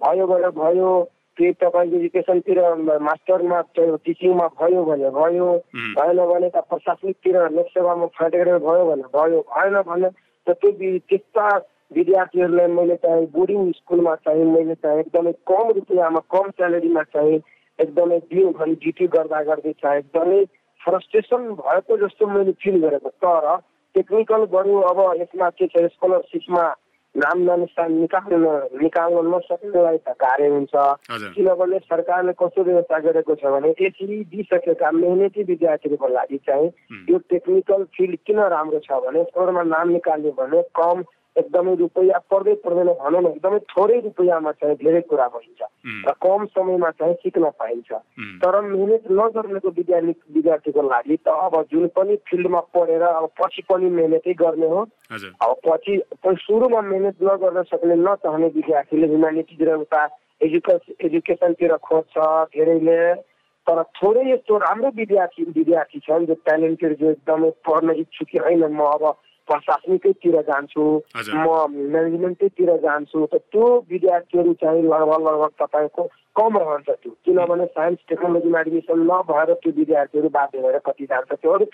भयो 0.00 0.26
भने 0.26 0.50
भयो 0.54 0.88
केही 1.36 1.52
तपाईँको 1.60 1.96
एजुकेसनतिर 1.96 2.60
मास्टरमा 3.02 3.60
टिचिङमा 3.78 4.46
भयो 4.56 4.84
भने 4.84 5.10
भयो 5.10 5.52
भएन 5.96 6.24
भने 6.24 6.48
त 6.48 6.64
प्रशासनिकतिर 6.70 7.40
लोकसेवामा 7.52 8.06
फाटेर 8.16 8.52
भयो 8.60 8.84
भने 8.90 9.08
भयो 9.14 9.40
भएन 9.50 9.80
भने 9.84 10.10
त 10.46 10.56
त्यो 10.56 10.98
त्यस्ता 11.08 11.46
विद्यार्थीहरूलाई 11.96 12.66
मैले 12.74 12.96
चाहिँ 13.04 13.26
बोर्डिङ 13.34 13.70
स्कुलमा 13.72 14.14
चाहिँ 14.24 14.44
मैले 14.52 14.74
चाहिँ 14.82 15.00
एकदमै 15.00 15.32
कम 15.50 15.70
रुपियाँमा 15.76 16.20
कम 16.34 16.50
स्यालेरीमा 16.50 17.02
चाहिँ 17.14 17.40
एकदमै 17.78 18.18
दिनभरि 18.30 18.74
ड्युटी 18.82 19.06
गर्दा 19.16 19.42
गर्दै 19.50 19.72
चाहिँ 19.82 19.98
एकदमै 19.98 20.44
फ्रस्ट्रेसन 20.80 21.50
भएको 21.60 21.96
जस्तो 21.98 22.26
मैले 22.28 22.52
फिल 22.62 22.80
गरेको। 22.80 23.08
तर 23.24 23.56
टेक्निकल 23.94 24.44
बरु 24.52 24.80
अब 24.90 24.98
यसमा 25.20 25.48
के 25.58 25.66
छ 25.66 25.86
स्कलरसिपमा 25.92 26.64
नाम 27.14 27.42
नानुसार 27.46 27.88
निकाल्न 27.88 28.46
निकाल्न 28.82 29.20
नसक्नेलाई 29.34 29.98
त 29.98 30.14
कार्य 30.22 30.46
हुन्छ। 30.54 30.74
किनभने 31.34 31.78
सरकारले 31.78 32.32
कस्तो 32.40 32.62
व्यवस्था 32.64 32.98
गरेको 33.06 33.34
छ 33.34 33.52
भने 33.54 33.70
यसरी 33.80 34.18
दिइसकेका 34.32 34.90
मेहनती 34.92 35.42
विद्यार्थीहरूको 35.50 36.08
लागि 36.14 36.38
चाहिँ 36.48 36.70
यो 37.10 37.18
टेक्निकल 37.30 37.84
फिल्ड 37.96 38.18
किन 38.26 38.40
राम्रो 38.54 38.80
छ 38.86 38.98
भने 39.06 39.22
स्कोरमा 39.24 39.62
नाम 39.70 39.88
निकाल्यो 39.90 40.32
भने 40.38 40.62
कम 40.74 41.04
एकदमै 41.36 41.74
रुपियाँ 41.76 42.20
पर्दै 42.30 42.54
पर्दैन 42.64 42.90
भनौँ 43.00 43.22
न 43.22 43.26
एकदमै 43.26 43.58
थोरै 43.70 43.98
रुपियाँमा 44.00 44.52
चाहिँ 44.52 44.76
धेरै 44.82 45.00
कुरा 45.10 45.26
भइन्छ 45.34 45.60
र 46.06 46.12
कम 46.22 46.44
समयमा 46.54 46.90
चाहिँ 46.98 47.14
सिक्न 47.22 47.50
पाइन्छ। 47.58 47.92
तर 48.42 48.60
मिहिनेत 48.62 49.10
नगर्नेको 49.10 49.68
विद्यार्थी 49.78 50.14
विद्यार्थीको 50.34 50.82
लागि 50.82 51.16
त 51.16 51.28
अब 51.28 51.54
जुन 51.72 51.86
पनि 51.96 52.16
फिल्डमा 52.28 52.60
पढेर 52.72 53.02
अब 53.02 53.28
पछि 53.40 53.62
पनि 53.68 53.90
मेहनतै 53.90 54.34
गर्ने 54.40 54.68
हो। 54.68 54.80
अब 55.10 55.54
पछि 55.66 56.00
सुरुमा 56.46 56.80
मेहनत 56.80 57.16
नगर्न 57.22 57.62
सक्ने 57.68 57.96
नचाहने 58.06 58.48
विद्यार्थीले 58.54 59.06
ह्युम्यानिटिज 59.06 59.62
र 59.68 59.76
उता 59.84 60.02
एजुके 60.42 60.74
एजुकेसनतिर 61.06 61.76
खोज्छ 61.82 62.14
धेरैले। 62.54 63.00
तर 63.66 63.82
थोरै 63.96 64.24
यस्तो 64.30 64.56
राम्रो 64.60 64.88
विद्यार्थी 64.96 65.42
विद्यार्थी 65.56 65.98
छन् 65.98 66.26
जो 66.26 66.34
ट्यालेन्टेड 66.46 66.92
जो 67.00 67.10
एकदमै 67.10 67.50
पढ्न 67.66 67.90
इच्छुक 68.00 68.30
होइन 68.44 68.64
म 68.70 68.80
अब 68.94 69.04
प्रशासनिकैतिर 69.48 70.40
जान्छु 70.42 70.84
म 71.16 71.66
म्यानेजमेन्टैतिर 71.92 72.76
जान्छु 72.84 73.26
त 73.32 73.34
त्यो 73.52 73.66
विद्यार्थीहरू 73.90 74.52
चाहिँ 74.62 74.82
लगभग 74.82 75.20
लगभग 75.28 75.52
तपाईँको 75.62 76.02
कम 76.36 76.58
रहन्छ 76.58 76.88
त्यो। 76.90 77.12
किनभने 77.24 77.66
साइन्स 77.66 77.98
टेक्नोलोजीमा 78.08 78.60
एडमिसन 78.60 78.98
नभएर 79.10 79.54
त्यो 79.54 79.72
विद्यार्थीहरू 79.72 80.28
बाध्य 80.28 80.58
भएर 80.62 80.78
कति 80.86 81.04
जान्छ 81.04 81.32
त्यो 81.32 81.50
अरू 81.52 81.66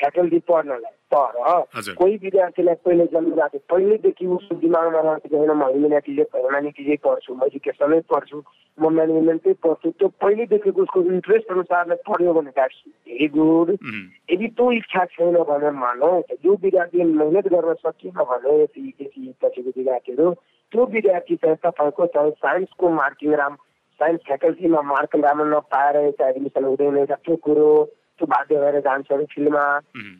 फ्याकल्टी 0.00 0.38
पढ्नलाई 0.48 0.96
तर 1.12 1.92
कोही 1.94 2.16
विद्यार्थीलाई 2.22 2.74
पहिले 2.84 3.06
जन्मिरहेको 3.12 3.58
पहिल्यैदेखि 3.70 4.26
उसको 4.36 4.54
दिमागमा 4.60 5.00
रहेको 5.00 5.36
होइन 5.36 5.52
म 5.52 5.68
ह्युमेनिटिजै 5.70 6.26
ह्युमेनिटिजै 6.34 6.96
पढ्छु 7.06 7.34
म 7.34 7.48
एजुकेसनै 7.48 8.00
पढ्छु 8.12 8.42
म 8.78 8.92
म्यानेजमेन्टै 8.98 9.54
पढ्छु 9.64 9.90
त्यो 9.98 10.08
पहिल्यैदेखि 10.24 10.70
उसको 10.84 11.02
इन्ट्रेस्ट 11.14 11.50
अनुसारले 11.52 11.96
पढ्यो 12.08 12.32
भने 12.34 12.54
द्याट्स 12.58 12.78
भेरी 13.08 13.28
गुड 13.36 13.72
यदि 13.72 14.48
त्यो 14.60 14.70
इच्छा 14.72 15.04
छैन 15.16 15.40
भने 15.50 15.70
मानौ 15.80 16.12
जो 16.44 16.56
विद्यार्थीले 16.62 17.10
मेहनत 17.12 17.52
गर्न 17.54 17.74
सकिएन 17.82 18.22
भने 18.30 18.60
यति 18.62 19.34
पछिको 19.42 19.70
विद्यार्थीहरू 19.70 20.32
त्यो 20.72 20.86
विद्यार्थी 20.92 21.36
चाहिँ 21.36 21.62
तपाईँको 21.66 22.06
चाहिँ 22.14 22.30
साइन्सको 22.44 22.88
मार्किङ 22.96 23.34
राम 23.42 23.56
साइन्स 24.00 24.20
फ्याकल्टीमा 24.26 24.80
मार्क 24.88 25.16
राम्रो 25.22 25.46
नपाएर 25.48 25.96
यता 26.04 26.28
एडमिसन 26.28 26.64
हुँदैन 26.64 27.04
त्यो 27.06 27.36
कुरो। 27.46 27.70
त्यो 28.20 28.26
बाध्य 28.28 28.56
भएर 28.60 28.80
जान्छ 28.84 29.12
अरे 29.12 29.24
फिल्डमा। 29.32 29.64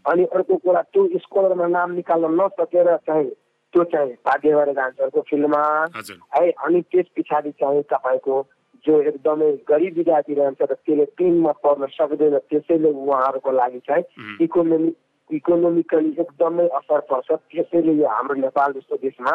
अनि 0.09 0.25
अर्को 0.25 0.57
कुरा 0.57 0.83
त्यो 0.88 1.07
स्कोलरमा 1.21 1.66
नाम 1.69 1.90
निकाल्न 2.00 2.33
नसकेर 2.40 2.97
चाहिँ 3.07 3.28
त्यो 3.75 3.85
चाहिँ 3.92 4.12
बाध्य 4.26 4.54
भएर 4.57 4.73
जान्छ 4.73 5.00
अर्को 5.00 5.21
फिल्डमा। 5.28 5.61
है 6.37 6.50
अनि 6.50 6.80
त्यस 6.88 7.07
पछाडि 7.16 7.50
चाहिँ 7.61 7.83
तपाईँको 7.92 8.37
जो 8.85 9.00
एकदमै 9.02 9.52
गरिब 9.69 9.97
विद्यार्थी 9.97 10.35
रहन्छ 10.35 10.62
र 10.62 10.75
त्यसले 10.75 11.04
टिममा 11.21 11.52
पढ्न 11.61 11.87
सक्दैन 11.92 12.38
त्यसैले 12.49 12.90
उहाँहरूको 12.90 13.50
लागि 13.52 13.80
चाहिँ 13.85 14.04
इकोनोमिक 14.40 14.97
इकोनोमिकली 15.30 16.11
एकदमै 16.19 16.66
असर 16.80 17.00
पर्छ। 17.11 17.28
त्यसैले 17.52 17.92
यो 18.00 18.07
हाम्रो 18.09 18.35
नेपाल 18.40 18.73
जस्तो 18.73 18.97
देशमा 19.04 19.33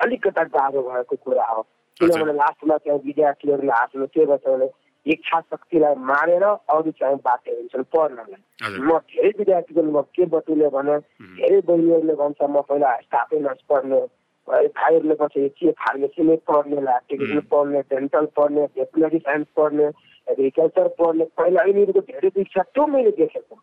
अलिकता 0.00 0.42
गाह्रो 0.56 0.82
भएको 0.82 1.16
कुरा 1.24 1.44
हो। 1.52 1.62
किनभने 2.00 2.32
लास्टमा 2.32 2.76
त्यहाँ 2.76 2.98
विद्यार्थीहरूले 3.04 3.72
आफ्नो 3.72 4.06
के 4.06 4.24
गर्छ 4.26 4.46
भने 4.48 4.68
इच्छा 5.06 5.40
शक्तिलाई 5.40 5.94
मारेर 6.10 6.44
अरू 6.44 6.90
चाहिँ 7.00 7.16
बाटो 7.24 7.54
हुन्छन् 7.56 7.90
पढ्नलाई। 7.94 8.42
म 8.80 8.98
धेरै 9.06 9.30
विद्यार्थीको 9.38 9.82
म 9.82 10.02
के 10.14 10.24
बटुले 10.26 10.68
भने 10.74 10.96
धेरै 11.38 11.60
बहिनीहरूले 11.68 12.14
भन्छ 12.22 12.40
म 12.42 12.60
पहिला 12.68 12.90
स्टाफै 13.06 13.38
नर्स 13.38 13.62
पढ्ने 13.70 14.00
भाइहरूले 14.48 15.14
पछि 15.20 15.48
के 15.58 15.70
फार्मेसी 15.78 16.36
पढ्नेलाई 16.48 16.98
टेक्निकल 17.08 17.40
पढ्ने 17.50 17.80
डेन्टल 17.90 18.26
पढ्ने 18.36 18.62
भेटनरी 18.76 19.18
साइन्स 19.18 19.46
पढ्ने 19.56 19.86
एग्रिकल्चर 20.26 20.88
पढ्ने 20.98 21.24
पहिला 21.38 21.62
यिनीहरूको 21.62 22.00
धेरै 22.10 22.30
इच्छा 22.40 22.62
त्यो 22.62 22.86
मैले 22.86 23.10
देखेको। 23.22 23.54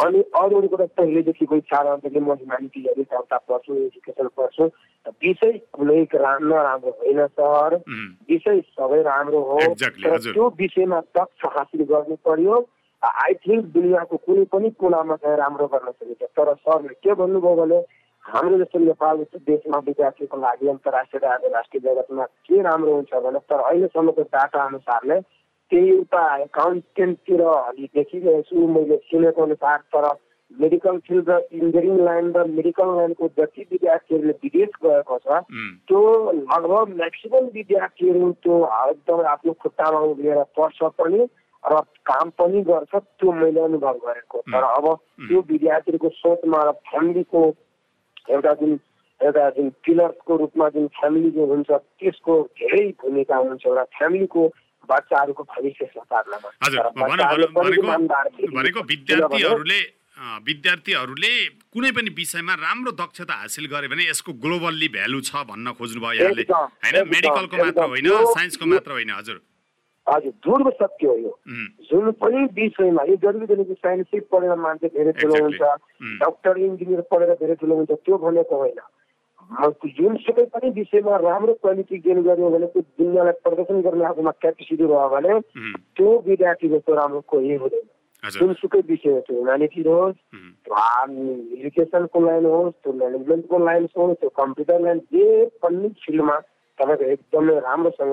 अनि 0.00 0.20
अरूहरूको 0.20 0.76
त 0.76 0.88
पहिल्यैदेखिको 0.96 1.56
इच्छा 1.56 1.80
रहन्छ 1.80 2.12
कि 2.12 2.20
म 2.20 2.32
ह्युमानिटिजहरू 2.32 3.02
एउटा 3.02 3.38
पढ्छु 3.48 3.74
एजुकेसन 3.76 4.28
पढ्छु 4.36 4.64
विषय 5.22 5.52
कुनै 5.72 6.06
नराम्रो 6.14 6.90
होइन 6.90 7.26
सर। 7.26 7.76
विषय 8.28 8.60
सबै 8.60 9.02
राम्रो 9.02 9.40
हो। 9.40 9.58
तर 9.58 10.18
त्यो 10.32 10.48
विषयमा 10.48 11.00
दक्ष 11.00 11.44
हासिल 11.44 11.82
गर्नु 11.84 12.16
पर्यो। 12.24 12.66
आई 13.02 13.34
थिङ्क 13.34 13.64
दुनियाँको 13.64 14.16
कुनै 14.16 14.44
पनि 14.44 14.70
कुनामा 14.70 15.16
चाहिँ 15.16 15.36
राम्रो 15.36 15.66
गर्न 15.66 15.90
सकिन्छ। 15.90 16.22
तर 16.22 16.54
सरले 16.54 16.94
के 16.94 17.14
भन्नुभयो 17.14 17.54
भने 17.56 17.78
हाम्रो 18.24 18.58
जस्तो 18.58 18.78
नेपाल 18.78 19.18
जस्तो 19.18 19.38
देशमा 19.38 19.78
विद्यार्थीको 19.78 20.36
लागि 20.36 20.68
अन्तर्राष्ट्रिय 20.68 21.50
राष्ट्रिय 21.50 21.80
जगतमा 21.82 22.24
के 22.24 22.62
राम्रो 22.62 22.94
हुन्छ 22.94 23.14
भने 23.14 23.38
तर 23.38 23.60
अहिलेसम्मको 23.60 24.22
डाटा 24.22 24.62
अनुसारले 24.62 25.20
त्यही 25.72 25.90
एउटा 25.90 26.22
एकाउन्टेन्टतिर 26.36 27.42
अलि 27.48 27.88
देखिरहेको 27.96 28.42
छु 28.48 28.66
मैले 28.72 28.96
सुनेको 29.08 29.42
अनुसार 29.42 29.78
तर 29.94 30.08
मेडिकल 30.50 30.98
फिल्ड 31.06 31.30
र 31.30 31.36
इन्जिनियरिङ 31.52 32.04
लाइन 32.04 32.32
र 32.32 32.44
मेडिकल 32.48 32.96
लाइनको 32.96 33.28
जति 33.38 33.62
विद्यार्थीहरूले 33.70 34.34
विदेश 34.42 34.74
गएको 34.84 35.18
छ 35.18 35.38
त्यो 35.88 36.00
लगभग 36.32 36.96
म्याक्सिमम् 36.96 37.48
विद्यार्थीहरू 37.54 38.32
त्यो 38.44 38.58
एकदम 38.90 39.22
आफ्नो 39.32 39.52
खुट्टामा 39.62 40.00
उभिएर 40.12 40.42
पढ्छ 40.58 40.92
पनि 41.00 41.26
र 41.64 41.80
काम 42.10 42.30
पनि 42.38 42.60
गर्छ 42.68 42.94
त्यो 42.94 43.32
मैले 43.32 43.60
अनुभव 43.60 43.98
गरेको। 44.06 44.38
तर 44.52 44.62
अब 44.62 44.86
त्यो 45.26 45.40
विद्यार्थीहरूको 45.50 46.08
सोचमा 46.20 46.62
र 46.68 46.70
फ्यामिलीको 46.90 47.42
एउटा 48.30 48.52
जुन 48.60 48.78
एउटा 49.20 49.48
जुन 49.56 49.68
पिलर्सको 49.84 50.36
रूपमा 50.36 50.68
जुन 50.68 50.86
फ्यामिली 50.98 51.30
जो 51.30 51.46
हुन्छ 51.46 51.70
त्यसको 51.70 52.42
धेरै 52.60 52.86
भूमिका 53.02 53.36
हुन्छ। 53.36 53.66
एउटा 53.66 53.84
फ्यामिलीको 53.98 54.42
बच्चाहरूको 54.88 55.42
भविष्य 55.50 55.82
भनेको 58.52 58.80
विद्यार्थीहरूले 58.92 59.80
विद्यार्थीहरूले 60.46 61.32
कुनै 61.72 61.90
पनि 61.90 62.10
विषयमा 62.16 62.54
राम्रो 62.54 62.92
दक्षता 62.92 63.34
हासिल 63.34 63.66
गरे 63.66 63.88
भने 63.88 64.02
यसको 64.08 64.32
ग्लोबल्ली 64.44 64.88
भ्यालु 64.88 65.20
छ 65.20 65.32
भन्न 65.50 65.72
खोज्नुभयो 65.78 66.12
यहाँले। 66.12 66.44
होइन? 66.52 66.96
मेडिकलको 67.08 67.56
मात्र 67.56 67.84
होइन 67.92 68.08
साइन्सको 68.36 68.64
मात्र 68.66 68.90
होइन 68.92 69.10
हजुर। 69.10 69.38
हजुर 70.06 70.32
ध्रुव 70.44 70.70
सत्य 70.70 71.06
हो 71.06 71.16
यो। 71.16 71.32
जुन 71.90 72.10
पनि 72.22 72.38
विषयमा 72.54 73.02
यो 73.08 73.16
जरुरी 73.22 73.46
छैन 73.46 73.62
कि 73.64 73.74
साइन्सै 73.74 74.18
पढेर 74.32 74.54
मान्छे 74.62 74.88
धेरै 74.94 75.12
ठुलो 75.18 75.34
हुन्छ 75.42 75.62
डक्टर 76.22 76.54
इन्जिनियर 76.58 77.00
पढेर 77.10 77.30
धेरै 77.42 77.54
ठुलो 77.62 77.74
हुन्छ 77.76 77.90
त्यो 77.90 78.14
भनेको 78.18 78.54
होइन। 78.56 78.80
जुनसुकै 79.60 80.44
पनि 80.44 80.70
विषयमा 80.70 81.16
राम्रो 81.16 81.54
क्वालिटी 81.54 81.98
गेन 81.98 82.22
गर्यो 82.22 82.50
भने 82.50 82.66
त्यो 82.66 82.82
दुनियाँलाई 82.82 83.32
प्रदर्शन 83.44 83.80
गर्ने 83.80 84.04
आफूमा 84.04 84.30
क्यापेसिटी 84.30 84.84
रह्यो 84.84 85.08
भने 85.08 85.40
त्यो 85.96 86.22
विद्यार्थी 86.26 86.68
जस्तो 86.68 86.94
राम्रो 86.94 87.20
कोही 87.20 87.54
हुँदैन। 87.54 87.86
जुनसुकै 88.30 88.80
विषय 88.80 89.20
त्यो 89.20 89.34
ह्युम्यानिटी 89.34 89.82
होस् 89.82 90.16
एजुकेसनको 91.58 92.20
लाइन 92.26 92.44
होस् 92.46 92.74
त्यो 92.82 92.92
म्यानेजमेन्टको 92.92 93.58
लाइन 93.58 93.88
होस् 93.96 94.18
त्यो 94.20 94.28
कम्प्युटर 94.28 94.80
लाइन 94.80 94.98
जे 94.98 95.46
पनि 95.62 95.88
फिल्डमा 95.88 96.36
एकदमै 96.80 97.54
राम्रोसँग 97.60 98.12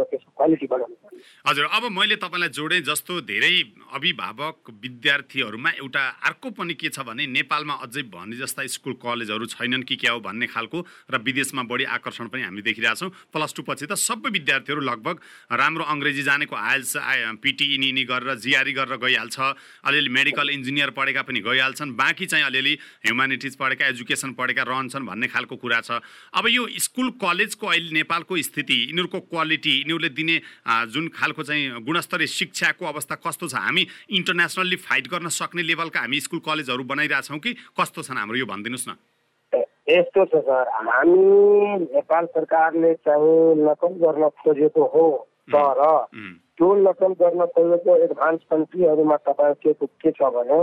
हजुर 1.48 1.66
अब 1.66 1.84
मैले 1.92 2.16
तपाईँलाई 2.16 2.50
जोडेँ 2.50 2.82
जस्तो 2.82 3.22
धेरै 3.22 3.52
अभिभावक 3.96 4.70
विद्यार्थीहरूमा 4.84 5.70
एउटा 5.80 6.04
अर्को 6.28 6.50
पनि 6.52 6.74
के 6.74 6.90
छ 6.90 7.00
भने 7.08 7.26
नेपालमा 7.28 7.74
अझै 7.86 8.04
भने 8.12 8.36
जस्ता 8.36 8.66
स्कुल 8.68 8.94
कलेजहरू 9.00 9.46
छैनन् 9.48 9.84
कि 9.84 9.96
क्या 9.96 10.12
हो 10.12 10.20
भन्ने 10.20 10.48
खालको 10.48 10.86
र 11.12 11.18
विदेशमा 11.20 11.64
बढी 11.64 11.84
आकर्षण 11.90 12.28
पनि 12.28 12.42
हामी 12.44 12.62
देखिरहेछौँ। 12.62 13.10
प्लस 13.34 13.54
टू 13.56 13.64
पछि 13.64 13.86
त 13.86 13.94
सबै 13.96 14.30
विद्यार्थीहरू 14.30 14.82
लगभग 14.82 15.16
राम्रो 15.54 15.84
अङ्ग्रेजी 15.86 16.24
जानेको 16.24 16.56
आइएल्स 16.56 16.94
पिटी 17.42 17.66
इनि 17.76 18.04
गरेर 18.04 18.36
जिआरई 18.38 18.74
गरेर 18.74 18.98
गइहाल्छ 19.00 19.40
अलिअलि 19.84 20.10
मेडिकल 20.10 20.50
इन्जिनियर 20.50 20.90
पढेका 20.92 21.22
पनि 21.24 21.40
गइहाल्छन् 21.42 21.96
बाँकी 21.96 22.26
चाहिँ 22.26 22.46
अलिअलि 22.46 22.78
ह्युमानिटिज 23.08 23.56
पढेका 23.56 23.88
एजुकेसन 23.88 24.34
पढेका 24.36 24.64
रहन्छन् 24.64 25.06
भन्ने 25.06 25.28
खालको 25.28 25.56
कुरा 25.56 25.82
छ। 25.82 26.04
अब 26.36 26.48
यो 26.50 26.68
स्कुल 26.80 27.10
कलेजको 27.18 27.68
अहिले 27.68 27.92
नेपालको 27.94 28.38
स्थिति 28.40 28.59
यिनीहरूको 28.64 29.20
क्वालिटी 29.20 29.72
यिनीहरूले 29.78 30.10
दिने 30.10 30.42
जुन 30.92 31.08
खालको 31.08 31.44
चाहिँ 31.44 31.84
गुणस्तरीय 31.84 32.28
शिक्षाको 32.28 32.86
अवस्था 32.86 33.16
कस्तो 33.16 33.48
छ 33.48 33.56
हामी 33.56 33.88
इन्टरनेसनल्ली 34.10 34.76
फाइट 34.76 35.08
गर्न 35.08 35.28
सक्ने 35.28 35.64
लेभलका 35.64 36.00
हामी 36.00 36.20
स्कुल 36.20 36.40
कलेजहरू 36.40 36.84
बनाइरहेछौँ 36.84 37.40
कि 37.40 37.54
कस्तो 37.54 38.02
छन् 38.02 38.18
हाम्रो 38.18 38.38
यो 38.38 38.46
भनिदिनुहोस् 38.46 38.90
न। 38.90 38.96
यस्तो 39.90 40.26
छ 40.26 40.44
सर 40.46 40.68
हामी 40.70 41.86
नेपाल 41.86 42.26
सरकारले 42.26 42.94
चाहिँ 42.94 43.56
नकल 43.66 43.94
गर्न 44.04 44.30
खोजेको 44.30 44.84
हो 44.94 45.28
तर 45.50 45.82
त्यो 46.58 46.76
नकल 46.76 47.14
गर्न 47.22 47.46
खोजेको 47.46 47.98
एडभान्स 48.04 48.42
कन्ट्रीहरूमा 48.52 49.16
तपाईँको 49.16 49.86
के 49.86 50.12
छ 50.12 50.22
भने 50.22 50.60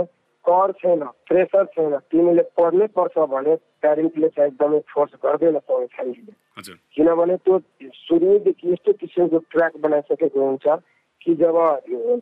कर 0.49 0.71
छैन 0.71 1.03
प्रेसर 1.27 1.65
छैन। 1.75 1.97
तिमीले 2.11 2.43
पढ्नै 2.57 2.87
पर्छ 2.97 3.25
भने 3.33 3.55
प्यारेन्टले 3.81 4.27
चाहिँ 4.27 4.51
एकदमै 4.51 4.79
फोर्स 4.93 5.11
गर्दैन 5.25 5.57
पाउने 5.67 5.87
फ्यामिलीले 5.95 6.75
किनभने 6.95 7.35
त्यो 7.37 7.59
सुरुदेखि 7.95 8.71
यस्तो 8.71 8.93
किसिमको 9.01 9.37
ट्र्याक 9.51 9.77
बनाइसकेको 9.81 10.45
हुन्छ 10.45 10.79
कि 11.21 11.35
जब 11.35 11.57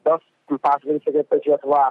दस 0.08 0.24
पास 0.52 0.80
गरिसकेपछि 0.88 1.52
अथवा 1.52 1.82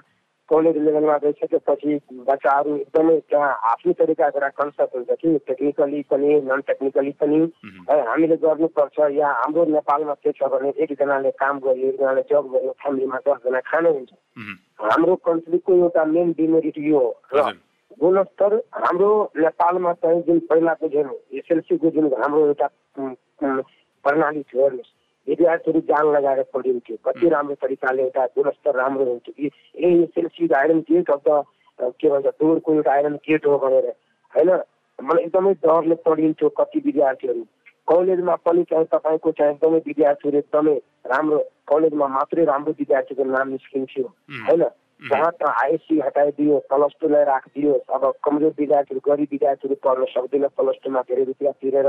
कलेज 0.51 0.77
लेभलमा 0.77 1.17
गइसकेपछि 1.19 1.95
बच्चाहरू 2.29 2.77
एकदमै 2.77 3.19
त्यहाँ 3.31 3.53
आफ्नै 3.71 3.93
तरिकाको 3.99 4.39
एउटा 4.39 4.49
कन्सेप्ट 4.61 4.97
हुन्छ 4.97 5.11
कि 5.21 5.39
टेक्निकली 5.49 6.03
पनि 6.11 6.31
नन 6.49 6.61
टेक्निकली 6.69 7.13
पनि 7.21 7.41
है 7.91 7.99
हामीले 8.09 8.37
गर्नुपर्छ। 8.45 8.99
यहाँ 9.17 9.35
हाम्रो 9.35 9.65
नेपालमा 9.73 10.15
के 10.21 10.33
छ 10.33 10.49
भने 10.53 10.73
एकजनाले 10.85 11.31
काम 11.41 11.59
गर्यो 11.65 11.89
एकजनाले 11.89 12.23
जब 12.31 12.51
गर्यो 12.55 12.73
फ्यामिलीमा 12.83 13.19
दसजना 13.27 13.61
खाने 13.71 13.91
हुन्छ। 13.91 14.11
हाम्रो 14.93 15.15
कन्ट्रीको 15.27 15.75
एउटा 15.75 16.05
मेन 16.13 16.33
डिमेरिट 16.39 16.79
यो 16.79 16.99
हो। 16.99 17.11
र 17.35 17.53
गुणस्तर 18.01 18.55
हाम्रो 18.85 19.11
नेपालमा 19.39 19.93
चाहिँ 20.03 20.23
जुन 20.29 20.39
पहिलाको 20.51 20.89
जुन 20.95 21.11
एसएलसीको 21.41 21.91
जुन 21.97 22.13
हाम्रो 22.23 22.47
एउटा 22.47 22.69
प्रणाली 24.05 24.43
थियो 24.43 24.63
हेर्नुहोस्। 24.63 24.94
विद्यार्थीहरू 25.29 25.81
जान 25.81 26.13
लगाएर 26.13 26.43
पढिन्थ्यो 26.55 26.97
कति 27.05 27.29
राम्रो 27.29 27.55
तरिकाले 27.55 28.03
एउटा 28.03 28.27
गुणस्तर 28.27 28.75
राम्रो 28.75 29.05
हुन्थ्यो 29.05 29.35
कि 29.39 29.51
a 29.87 29.93
SLC 30.03 30.49
iron 30.53 30.81
gate 30.91 31.11
of 31.11 31.23
the 31.29 31.45
के 31.81 32.11
भन्छ 32.11 32.27
डोरको 32.27 32.75
एउटा 32.75 32.93
आइरन 32.93 33.15
गेट 33.29 33.47
हो 33.47 33.59
भनेर। 33.59 33.87
होइन? 34.35 34.51
मलाई 34.99 35.25
एकदमै 35.25 35.53
डरले 35.55 35.95
पढिन्थ्यो 35.95 36.49
कति 36.49 36.79
विद्यार्थीहरू। 36.87 37.43
कलेजमा 37.89 38.35
पनि 38.37 38.63
चाहिँ 38.63 38.87
तपाईँको 38.87 39.33
चाहिँ 39.33 39.55
एकदमै 39.55 39.79
विद्यार्थीहरू 39.87 40.39
एकदमै 40.39 40.77
राम्रो 41.07 41.39
कलेजमा 41.69 42.07
मात्रै 42.09 42.45
राम्रो 42.45 42.73
विद्यार्थीको 42.79 43.25
नाम 43.25 43.49
निस्किन्थ्यो। 43.49 44.05
होइन? 44.49 44.65
जहाँ 45.03 45.31
त 45.33 45.43
आइएससी 45.63 46.01
हटाइदियो 46.01 46.59
प्लस 46.69 46.93
टूलाई 47.01 47.25
राखिदियो 47.25 47.73
अब 47.95 48.13
कमजोर 48.25 48.55
विद्यार्थीहरू 48.59 49.01
गरिब 49.11 49.29
विद्यार्थीहरू 49.33 49.77
पढ्न 49.85 50.05
सक्दैन 50.05 50.47
प्लस 50.57 50.77
टूमा 50.85 51.01
धेरै 51.01 51.25
रुपियाँ 51.25 51.53
तिरेर 51.53 51.89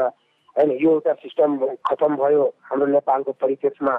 होइन 0.56 0.72
यो 0.72 0.92
एउटा 0.92 1.14
सिस्टम 1.14 1.58
खतम 1.86 2.16
भयो। 2.16 2.44
हाम्रो 2.64 2.88
नेपालको 2.88 3.32
परिप्रेक्षमा 3.42 3.96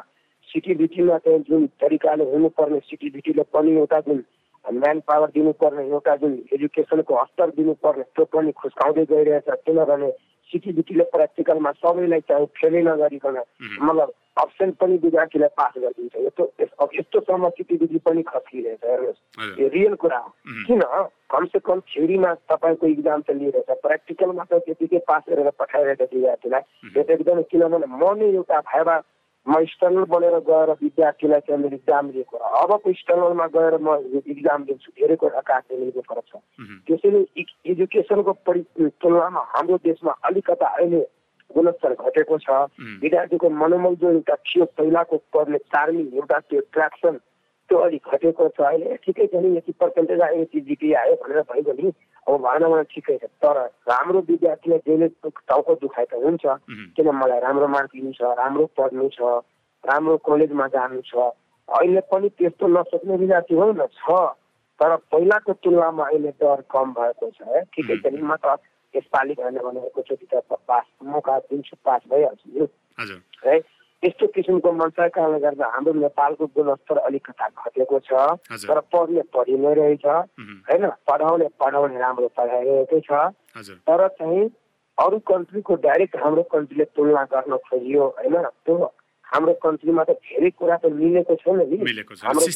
सिटिभिटीमा 0.48 1.18
चाहिँ 1.18 1.40
जुन 1.40 1.66
तरिकाले 1.80 2.24
हुनुपर्ने 2.24 2.78
सिटिभिटीले 2.80 3.42
पनि 3.52 3.76
एउटा 3.76 4.00
जुन 4.00 4.24
म्यान 4.66 5.00
पावर 5.06 5.28
दिनुपर्ने 5.30 5.82
एउटा 5.88 6.16
जुन 6.16 6.32
एजुकेसनको 6.52 7.24
स्तर 7.24 7.50
दिनुपर्ने 7.56 8.02
त्यो 8.14 8.24
पनि 8.24 8.52
खुस्काउँदै 8.52 9.04
गइरहेछ। 9.10 9.48
किनभने 9.66 10.10
सिटिभिटीले 10.50 11.04
प्र्याक्टिकलमा 11.14 11.70
सबैलाई 11.72 12.20
चाहिँ 12.28 12.46
फेलै 12.56 12.82
नगरिकन 12.82 13.36
मतलब 13.82 14.12
अप्सन 14.36 14.70
पनि 14.80 14.96
विद्यार्थीलाई 15.02 15.48
पास 15.56 15.72
गरिदिन्छ। 15.78 16.14
यस्तो 16.16 16.44
यस्तोसम्म 16.94 17.48
सिटिभिटी 17.56 17.98
पनि 18.04 18.22
खस्किरहेछ 18.22 18.84
हेर्नुहोस्। 18.84 19.60
यो 19.60 19.68
रियल 19.68 19.94
कुरा 19.96 20.18
हो। 20.18 20.30
किन? 20.66 20.82
कमसे 21.32 21.58
कम 21.58 21.80
थ्योरीमा 21.80 22.30
तपाईँको 22.50 22.86
इक्जाम 22.86 23.20
त 23.22 23.30
लिइरहेछ। 23.30 23.70
प्र्याक्टिकलमा 23.82 24.44
त 24.44 24.60
त्यतिकै 24.66 25.00
पास 25.08 25.22
गरेर 25.28 25.50
पठाइरहेछ 25.56 26.00
विद्यार्थीलाई। 26.14 26.62
यो 26.96 27.02
त 27.02 27.10
एकदमै 27.10 27.42
किनभने 27.50 27.86
म 27.86 28.04
नै 28.18 28.28
एउटा 28.36 28.60
भाइबा 28.60 28.96
म 29.48 29.64
स्टर्नल 29.64 30.04
बनेर 30.10 30.36
गएर 30.42 30.70
विद्यार्थीलाई 30.82 31.40
चाहिँ 31.46 31.62
मैले 31.62 31.76
इक्जाम 31.76 32.10
दिएको 32.10 32.36
अबको 32.36 32.92
स्टर्नलमा 32.92 33.46
गएर 33.56 33.74
म 33.78 33.94
इक्जाम 34.26 34.64
दिन्छु 34.66 34.90
धेरै 34.98 35.16
कुरा 35.16 35.38
एकाडेमीको 35.38 36.00
फरक 36.08 36.24
छ। 36.26 36.34
त्यसैले 36.86 37.20
एजुकेसनको 37.70 38.32
परि 38.42 38.62
तुलनामा 39.02 39.40
हाम्रो 39.54 39.76
देशमा 39.86 40.12
अलिकता 40.26 40.66
अहिले 40.66 41.00
गुणस्तर 41.50 41.92
घटेको 41.94 42.38
छ। 42.38 42.50
विद्यार्थीको 43.02 43.50
मनोबल 43.62 43.94
जो 44.02 44.10
एउटा 44.10 44.34
थियो 44.34 44.64
पहिलाको 44.76 45.16
पढ्ने 45.32 45.58
चार्मी 45.70 46.04
एउटा 46.16 46.38
त्यो 46.50 46.60
ट्र्याक्सन 46.74 47.14
त्यो 47.68 47.78
अलिक 47.86 48.02
घटेको 48.14 48.48
छ 48.56 48.60
अहिले। 48.60 48.96
ठिकै 49.04 49.26
छ 49.26 49.42
नि 49.42 49.56
यति 49.56 49.72
पर्सेन्टेज 49.80 50.20
आयो 50.20 50.40
यति 50.42 50.60
जिपी 50.68 50.92
आयो 51.02 51.14
भनेर 51.22 51.42
भइगयो 51.50 51.74
नि। 51.82 51.92
अब 52.26 52.34
भएन 52.46 52.62
मलाई 52.70 52.84
ठिकै 52.94 53.16
छ। 53.18 53.24
तर 53.42 53.56
राम्रो 53.90 54.20
विद्यार्थीलाई 54.30 54.80
जहिले 54.86 55.08
टाउको 55.50 55.74
दुखाइ 55.82 56.06
त 56.06 56.14
हुन्छ। 56.24 56.44
किन 56.96 57.08
मलाई 57.20 57.40
राम्रो 57.46 57.66
मार्क 57.74 57.90
लिनु 57.96 58.12
छ 58.18 58.34
राम्रो 58.38 58.66
पढ्नु 58.78 59.08
छ 59.16 59.20
राम्रो 59.84 60.16
कलेजमा 60.26 60.66
जानु 60.74 61.00
छ? 61.10 61.30
अहिले 61.68 62.00
पनि 62.10 62.28
त्यस्तो 62.38 62.66
नसक्ने 62.66 63.16
विद्यार्थी 63.22 63.54
होइन 63.54 63.86
छ। 63.98 64.06
तर 64.80 64.96
पहिलाको 65.12 65.52
तुलनामा 65.64 66.04
अहिले 66.06 66.30
डर 66.40 66.60
कम 66.70 66.92
भएको 66.94 67.30
छ 67.30 67.42
है। 67.50 67.62
ठिकै 67.74 67.96
छ 68.02 68.14
नि 68.14 68.22
म 68.22 68.36
त 68.36 68.58
यसपालि 68.94 69.34
भएन 69.38 69.58
भने 69.64 69.80
एकैचोटि 69.86 70.26
त 70.32 70.42
पास 70.68 70.84
मौका 71.02 71.38
दिन्छु 71.50 71.76
पास 71.84 72.00
भइहाल्छु 72.10 72.68
है। 73.46 73.56
यस्तो 74.02 74.26
किसिमको 74.34 74.72
मनसाय 74.72 75.08
कारणले 75.08 75.38
गर्दा 75.40 75.66
हाम्रो 75.74 75.92
नेपालको 76.04 76.46
गुणस्तर 76.56 76.98
अलिकता 77.08 77.48
घटेको 77.48 77.98
छ 78.08 78.12
तर 78.68 78.80
पढ्ने 78.92 79.22
पढि 79.34 79.56
नै 79.56 79.72
रहेछ 79.74 80.04
होइन? 80.06 80.84
पढाउने 81.08 81.48
पढाउने 81.60 81.98
राम्रो 81.98 82.28
पढाइरहेकै 82.36 83.00
छ। 83.08 83.10
तर 83.88 84.06
चाहिँ 84.20 84.44
अरू 84.98 85.18
कन्ट्रीको 85.30 85.74
डाइरेक्ट 85.88 86.16
हाम्रो 86.24 86.42
कन्ट्रीले 86.52 86.84
तुलना 86.96 87.24
गर्न 87.32 87.56
खोजियो 87.66 88.04
होइन? 88.20 88.36
त्यो 88.64 88.76
हाम्रो 89.32 89.54
कन्ट्रीमा 89.64 90.02
त 90.04 90.10
धेरै 90.28 90.50
कुरा 90.60 90.76
त 90.76 90.92
मिलेको 90.92 91.34
छैन 91.42 91.58
नि। 91.72 91.76
हाम्रो 92.22 92.46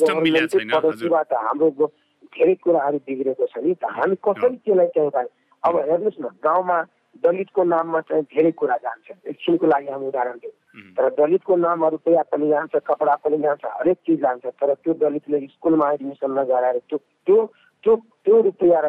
हाम्रो 1.48 1.90
धेरै 2.36 2.54
कुराहरू 2.62 2.98
बिग्रेको 3.08 3.46
छ 3.52 3.54
नि। 3.64 3.74
त 3.74 3.84
हामी 3.96 4.16
कसरी 4.22 4.56
त्यसलाई 4.64 4.88
चाहिँ 4.94 5.28
अब 5.64 5.74
हेर्नुहोस् 5.88 6.20
न 6.20 6.26
गाउँमा 6.44 6.78
दलितको 7.24 7.60
नाममा 7.64 8.00
चाहिँ 8.08 8.24
धेरै 8.32 8.52
कुरा 8.60 8.76
जान्छ। 8.84 9.06
एकछिनको 9.26 9.66
लागि 9.66 9.88
हामी 9.90 10.06
उदाहरण 10.08 10.36
दिउँ। 10.44 10.54
तर 10.96 11.08
दलितको 11.18 11.56
नाममा 11.56 11.88
रुपियाँ 11.88 12.24
पनि 12.32 12.48
जान्छ 12.48 12.76
कपडा 12.86 13.14
पनि 13.24 13.38
जान्छ 13.42 13.64
हरेक 13.64 13.98
चिज 14.06 14.20
जान्छ। 14.20 14.46
तर 14.46 14.74
त्यो 14.74 14.94
दलितले 15.02 15.46
स्कुलमा 15.46 15.90
एडमिसन 15.92 16.30
नगराएर 16.38 16.78
त्यो 16.88 16.98
त्यो 17.26 17.38
त्यो 17.84 17.94
त्यो 18.24 18.40
रुपियाँ 18.42 18.82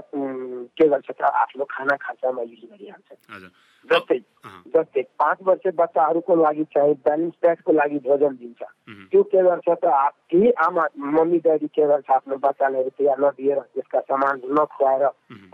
के 0.78 0.88
गर्छ 0.88 1.10
त? 1.12 1.22
आफ्नो 1.24 1.66
खाना 1.72 1.96
खर्चमा 1.96 2.42
युज 2.42 2.64
गरिहाल्छ 2.72 3.10
जस्तै 3.90 4.18
जस्तै 4.74 5.02
पाँच 5.18 5.38
वर्ष 5.42 5.66
बच्चाहरूको 5.74 6.36
लागि 6.36 6.64
चाहिँ 6.70 6.96
ब्यालेन्स 7.02 7.34
डाइटको 7.44 7.72
लागि 7.74 7.98
भोजन 8.06 8.36
दिन्छ। 8.38 8.62
त्यो 9.10 9.24
के 9.32 9.42
गर्छ 9.42 9.68
त? 9.70 9.86
केही 10.30 10.52
आमा 10.66 10.86
मम्मी 10.98 11.40
ड्याडी 11.40 11.68
के 11.74 11.88
गर्छ? 11.88 12.10
आफ्नो 12.12 12.36
बच्चालाई 12.46 12.84
रुपियाँ 12.84 13.16
नदिएर 13.20 13.60
त्यसका 13.74 14.00
सामान 14.12 14.42
नखुवाएर 14.60 15.04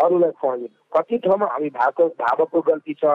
अरूलाई 0.04 0.32
खुवाउने। 0.42 0.68
कति 0.92 1.18
ठाउँमा 1.24 1.48
हामी 1.48 1.70
भएको 1.72 2.08
भावको 2.20 2.62
गल्ती 2.68 2.94
छ। 3.00 3.06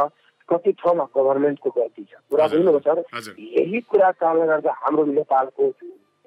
कति 0.52 0.72
ठाउँमा 0.72 1.04
गभर्मेन्टको 1.16 1.70
गल्ती 1.70 2.04
छ? 2.04 2.14
कुरा। 2.30 2.46
बुझ्नुभयो 2.48 2.78
सर। 2.78 3.34
यही 3.40 3.80
कुरा 3.80 4.10
कारणले 4.20 4.46
गर्दा 4.46 4.72
हाम्रो 4.82 5.04
नेपालको 5.04 5.66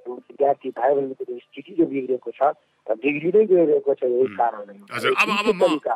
विद्यार्थी 0.06 0.70
भाइ 0.70 0.94
बहिनीको 0.96 1.38
स्थिति 1.40 1.76
जो 1.78 1.86
बिग्रेको 1.86 2.32
छ 2.32 2.54
बिग्रिँदै 2.86 3.44
गइरहेको 3.50 3.94
छ 3.98 4.04
यही 4.06 4.28
कारण 4.38 4.62
नै 4.70 4.74
हो। 4.78 4.86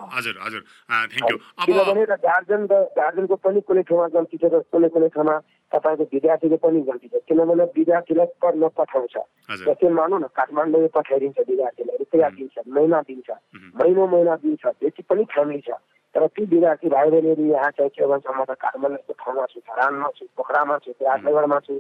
हजुर। 0.10 0.36
हजुर। 0.46 0.62
थ्याङ्क 0.89 1.29
यू 1.31 1.38
किनभने 1.65 2.03
र 2.10 2.15
गार्जेन 2.25 2.62
र 2.65 2.74
गार्जेनको 2.98 3.36
पनि 3.46 3.62
कुनै 3.62 3.84
ठाउँमा 3.86 4.08
गल्ती 4.17 4.38
छ 4.41 4.43
र 4.50 4.62
कुनै 4.74 4.89
कुनै 4.89 5.10
ठाउँमा 5.13 5.36
तपाईँको 5.72 6.03
विद्यार्थीको 6.13 6.58
पनि 6.65 6.81
गल्ती 6.89 7.08
छ। 7.08 7.22
किनभने 7.29 7.65
विद्यार्थीलाई 7.77 8.27
पढ्न 8.41 8.67
पठाउँछ। 8.74 9.15
जस्तै 9.62 9.89
मानौँ 10.00 10.19
न 10.19 10.25
काठमाडौँ 10.34 10.88
पठाइदिन्छ 10.98 11.38
विद्यार्थीलाई 11.46 11.98
रुपियाँ 12.01 12.31
दिन्छ 12.34 12.55
महिना 12.67 13.00
दिन्छ। 13.05 13.29
महिना 13.77 14.05
महिना 14.10 14.36
दिन्छ 14.41 14.65
त्यति 14.65 15.01
पनि 15.10 15.24
फ्यामिली 15.29 15.62
छ। 15.62 15.77
तर 16.15 16.25
ती 16.34 16.41
विद्यार्थी 16.41 16.89
भाइ 16.89 17.10
बहिनीहरू 17.13 17.43
यहाँ 17.53 17.69
चाहिँ 17.77 17.89
के 17.93 18.05
भन्छ 18.10 18.25
म 18.34 18.41
त 18.50 18.58
काठमाडौँ 18.58 18.98
जस्तो 18.98 19.13
ठाउँमा 19.13 19.46
छु 19.46 19.60
धरानमा 19.62 20.08
छु 20.17 20.25
पोखरामा 20.38 20.77
छु 20.81 20.91
राजनगरमा 21.05 21.60
छु। 21.69 21.74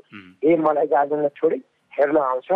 ए 0.45 0.55
मलाई 0.61 0.87
गार्जेनले 0.93 1.29
छोडी 1.33 1.57
हेर्न 1.97 2.17
आउँछ। 2.17 2.49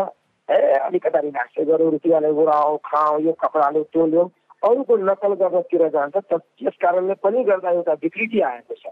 ए 0.49 0.59
अलिकता 0.83 1.19
रिल्याक्सै 1.19 1.63
गरौँ 1.65 1.91
रुपियाँले 1.91 2.29
उडाऊ 2.43 2.77
खाऊ 2.85 3.19
यो 3.25 3.31
कपडा 3.43 3.69
ल्याऊ 3.69 3.83
त्यो 3.93 4.05
ल्याऊ 4.07 4.27
अरूको 4.63 4.93
नकल 4.97 5.33
गर्नतिर 5.39 5.87
जान्छ। 5.95 6.15
त्यस 6.31 6.75
कारणले 6.81 7.13
पनि 7.23 7.43
गर्दा 7.43 7.69
एउटा 7.69 7.93
विकृति 8.03 8.39
आएको 8.41 8.73
छ। 8.75 8.85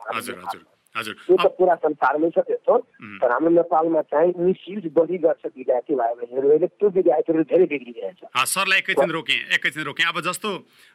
त्यो 0.91 1.35
त 1.39 1.45
पुरा 1.55 1.75
संसारमै 1.79 2.29
छ 2.35 2.43
त्यस्तो। 2.43 2.75
तर 3.23 3.31
हाम्रो 3.31 3.51
नेपालमा 3.55 4.01
चाहिँ 4.11 4.31
मिसयुज 4.37 4.85
बढी 4.91 5.17
गर्छ 5.23 5.43
विद्यार्थी 5.55 5.93
भाइ 5.95 6.11
बहिनीहरूले 6.19 6.67
त्यो 6.67 6.87
विद्यार्थीहरू 6.99 7.43
धेरै 7.47 7.65
बिग्रिरहेछ। 7.71 8.19
सरलाई 8.27 8.79
एकैछिन 8.83 9.11
रोकेँ 9.11 9.39
एकैछिन 9.55 9.83
रोकेँ। 9.87 10.05
अब 10.11 10.19
जस्तो 10.27 10.49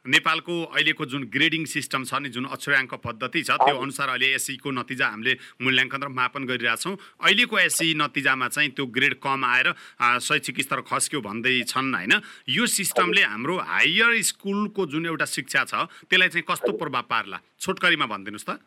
नेपालको 0.04 0.54
अहिलेको 0.76 1.04
जुन 1.06 1.22
ग्रेडिङ 1.32 1.64
सिस्टम 1.64 2.04
छ 2.04 2.20
नि 2.20 2.28
जुन 2.28 2.44
अक्षराङ्क 2.52 2.94
पद्धति 3.00 3.40
छ 3.42 3.56
त्यो 3.56 3.76
अनुसार 3.80 4.08
अहिले 4.14 4.28
एससीको 4.36 4.70
नतिजा 4.70 5.06
हामीले 5.08 5.32
मूल्याङ्कन 5.64 6.02
र 6.04 6.08
मापन 6.12 6.42
गरिरहेछौँ। 6.44 6.94
अहिलेको 7.24 7.56
एससी 7.58 7.94
नतिजामा 7.96 8.48
चाहिँ 8.52 8.70
त्यो 8.76 8.86
ग्रेड 8.92 9.14
कम 9.24 9.44
आएर 9.48 9.72
शैक्षिक 10.20 10.60
स्तर 10.60 10.80
खस्क्यो 10.84 11.20
भन्दै 11.24 11.56
छन् 11.72 11.94
होइन? 11.96 12.14
यो 12.52 12.64
सिस्टमले 12.68 13.22
हाम्रो 13.32 13.56
हायर 13.64 14.12
स्कुलको 14.22 14.86
जुन 14.92 15.06
एउटा 15.08 15.24
शिक्षा 15.24 15.64
छ 15.64 15.88
त्यसलाई 16.04 16.28
चाहिँ 16.28 16.44
कस्तो 16.44 16.76
प्रभाव 16.76 17.04
पार्ला? 17.08 17.40
छोटकरीमा 17.56 18.06
भनिदिनुहोस् 18.06 18.46
त। 18.46 18.60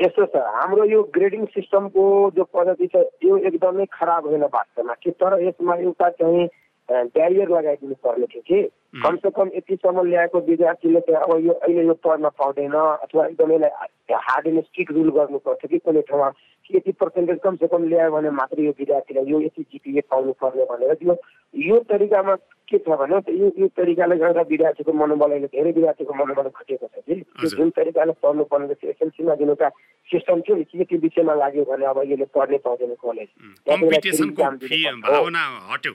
यस्तो 0.00 0.24
छ 0.24 0.36
हाम्रो 0.36 0.84
यो 0.84 1.02
ग्रेडिङ 1.14 1.44
सिस्टमको 1.44 2.02
जो 2.30 2.44
पद्धति 2.44 2.86
छ 2.86 2.96
यो 3.24 3.36
एकदमै 3.48 3.86
खराब 3.92 4.26
होइन 4.26 4.42
वास्तवमा 4.42 4.94
कि 5.02 5.10
तर 5.10 5.40
यसमा 5.42 5.74
एउटा 5.76 6.08
चाहिँ 6.10 6.48
ब्यारियर 6.88 7.48
लगाइदिनु 7.48 7.94
पर्ने 7.94 8.26
थियो 8.26 8.42
कि। 8.42 8.60
कमसे 8.94 9.30
कम 9.36 9.48
यतिसम्म 9.56 10.02
ल्याएको 10.06 10.38
विद्यार्थीले 10.48 11.00
चाहिँ 11.06 11.22
अब 11.22 11.30
यो 11.46 11.52
अहिले 11.52 11.86
यो 11.86 11.94
पढ्न 12.04 12.28
पाउँदैन 12.38 12.72
अथवा 12.72 13.26
एकदम 13.26 13.52
यसलाई 13.52 14.16
हार्ड 14.28 14.46
एन्ड 14.46 14.64
स्ट्रिक्ट 14.64 14.92
रुल 14.92 15.10
गर्नुपर्छ 15.16 15.66
कि 15.66 15.78
कुनै 15.78 16.02
ठाउँमा 16.08 16.28
कि 16.64 16.76
यति 16.76 16.92
पर्सेन्टेज 17.00 17.38
कमसे 17.44 17.66
कम 17.68 17.84
ल्यायो 17.88 18.10
भने 18.12 18.30
मात्र 18.40 18.60
यो 18.64 18.72
विद्यार्थीलाई 18.78 19.24
यो 19.32 19.40
यति 19.40 19.62
जिपिए 19.72 20.00
पाउनु 20.08 20.32
पर्ने 20.40 20.64
भनेर 20.72 20.96
यो 21.04 21.16
यो 21.54 21.78
तरिकामा 21.90 22.34
के 22.68 22.78
छ 22.78 22.96
भने 23.00 23.20
यो 23.36 23.52
यो 23.58 23.66
तरिकाले 23.76 24.16
गर्दा 24.16 24.42
विद्यार्थीको 24.48 24.92
मनोबल 24.92 25.30
अहिले 25.30 25.46
धेरै 25.52 25.70
विद्यार्थीको 25.72 26.14
मनोबल 26.14 26.48
घटेको 26.48 26.86
छ 26.86 27.04
कि। 27.04 27.14
त्यो। 27.14 27.48
जुन 27.56 27.70
तरिकाले 27.76 28.12
पढ्नु 28.24 28.44
पर्ने 28.48 28.74
थियो 28.74 28.90
एसएलसीमा 28.90 29.34
जुन 29.36 29.48
एउटा 29.48 29.68
सिस्टम 30.08 30.40
थियो 30.48 30.56
यति 30.80 30.96
विषयमा 31.04 31.34
लाग्यो 31.44 31.64
भने 31.70 31.86
अब 31.92 32.02
यसले 32.08 32.26
पढ्नै 32.36 32.58
पाउँदैन 32.64 32.94
कलेज। 33.04 33.28
भावना 35.08 35.42
हट्यो। 35.72 35.92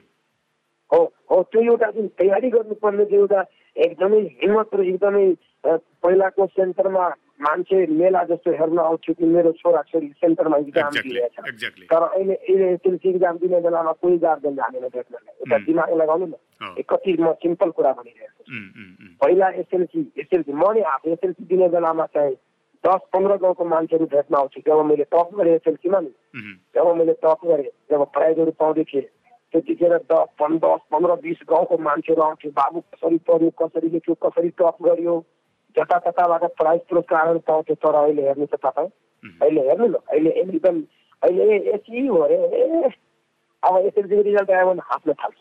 हो 0.93 1.01
हो 1.31 1.41
त्यो 1.51 1.61
एउटा 1.61 1.91
जुन 1.91 2.07
तयारी 2.07 2.49
गर्नुपर्ने 2.49 3.05
त्यो 3.05 3.19
एउटा 3.19 3.43
एकदमै 3.77 4.19
हिम्मत 4.43 4.75
र 4.75 4.83
एकदमै 4.83 5.25
पहिलाको 6.03 6.45
सेन्टरमा 6.45 7.09
मान्छे 7.41 7.87
मेला 7.87 8.23
जस्तो 8.23 8.51
हेर्न 8.51 8.79
आउँथ्यो 8.79 9.13
कि 9.13 9.25
मेरो 9.25 9.51
छोराछोरी 9.51 10.07
सेन्टरमा 10.07 10.57
इक्जाम 10.57 10.97
एक्ज्याक्टली 10.97 11.85
तर 11.85 12.03
अहिले 12.03 12.35
एसएलसी 12.73 13.09
इक्जाम 13.09 13.37
दिने 13.37 13.61
बेलामा 13.61 13.91
कोही 13.91 14.17
गार्जेन 14.17 14.55
जानेन 14.55 14.81
भेट्नलाई 14.81 15.35
एउटा। 15.39 15.57
दिमाग 15.57 15.93
लगाउनु 15.93 16.25
न। 16.25 16.33
कति 16.89 17.17
म 17.19 17.33
सिम्पल 17.33 17.69
कुरा 17.69 17.91
भनिरहेको 17.91 18.43
छु। 18.43 18.53
पहिला 19.21 19.49
एसएलसी 19.49 20.11
एसएलसी 20.17 20.53
म 20.53 20.71
नि 20.71 20.81
आफू 20.93 21.11
एसएलसी 21.11 21.43
दिने 21.45 21.67
बेलामा 21.69 22.05
चाहिँ 22.05 22.35
दस 22.83 23.01
पन्ध्र 23.13 23.35
गाउँको 23.37 23.65
मान्छेहरू 23.65 24.05
भेट्न 24.05 24.35
आउँछु 24.35 24.61
जब 24.67 24.85
मैले 24.85 25.03
टप 25.03 25.29
गरेँ 25.33 25.55
एसएलसीमा 25.55 25.99
नि 25.99 26.13
जब 26.75 26.95
मैले 26.95 27.13
टप 27.13 27.39
गरेँ 27.45 27.71
जब 27.91 28.03
प्राइजहरू 28.13 28.51
पाउँदै 28.51 28.83
थिएँ 28.83 29.07
त्यतिखेर 29.53 29.93
दस 30.11 30.27
पन्ध्र 30.39 30.67
दस 30.67 30.81
पन्ध्र 30.91 31.15
बिस 31.21 31.39
गाउँको 31.49 31.77
मान्छेहरू 31.87 32.21
आउँथ्यो 32.23 32.51
बाबु 32.57 32.79
कसरी 32.81 33.17
पढ्यो 33.27 33.49
कसरी 33.61 33.89
लेख्यो 33.93 34.13
कसरी 34.25 34.49
टप 34.59 34.77
गर्यो 34.85 35.15
जतातताबाट 35.75 36.43
प्राइज 36.59 36.81
पुरस्कारहरू 36.89 37.39
पाउँथ्यो। 37.47 37.75
तर 37.83 37.95
अहिले 37.95 38.21
हेर्नु 38.27 38.45
त 38.45 38.55
तपाईँ 38.65 38.89
अहिले 39.41 39.61
हेर्नु 39.69 39.87
न 39.87 39.95
अहिले 40.09 40.31
एकदम 40.41 40.81
अहिले 41.21 41.55
यति 41.69 42.05
हो 42.07 42.17
अरे 42.25 42.37
अब 43.63 43.77
एसएलसीको 43.77 44.21
रिजल्ट 44.21 44.49
आयो 44.51 44.65
भने 44.69 44.81
हाँस्न 44.89 45.13
थाल्छ। 45.21 45.37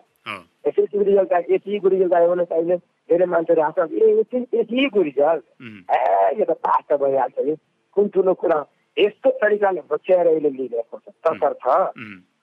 एसएलसीको 0.69 1.05
रिजल्ट 1.05 1.33
आयो 1.33 1.55
एसीको 1.55 1.89
रिजल्ट 1.89 2.15
आयो 2.15 2.29
भने 2.31 2.45
त 2.45 2.53
अहिले 2.53 2.77
धेरै 3.11 3.27
मान्छेहरू 3.33 3.63
हाँस्छ 3.63 3.79
ए 3.93 4.11
एसी 4.21 4.39
एसीको 4.61 5.03
रिजल्ट? 5.03 5.45
ए 5.91 6.39
यो 6.39 6.45
त 6.45 6.53
पास 6.63 6.83
त 6.91 7.01
भइहाल्छ 7.03 7.39
नि 7.49 7.57
कुन 7.97 8.09
ठुलो 8.15 8.35
कुरा? 8.35 8.59
यस्तो 8.97 9.31
तरिकाले 9.43 9.81
होच्याएर 9.91 10.27
अहिले 10.27 10.51
लिइरहेको 10.51 10.99
छ। 10.99 11.09
तसर्थ 11.27 11.65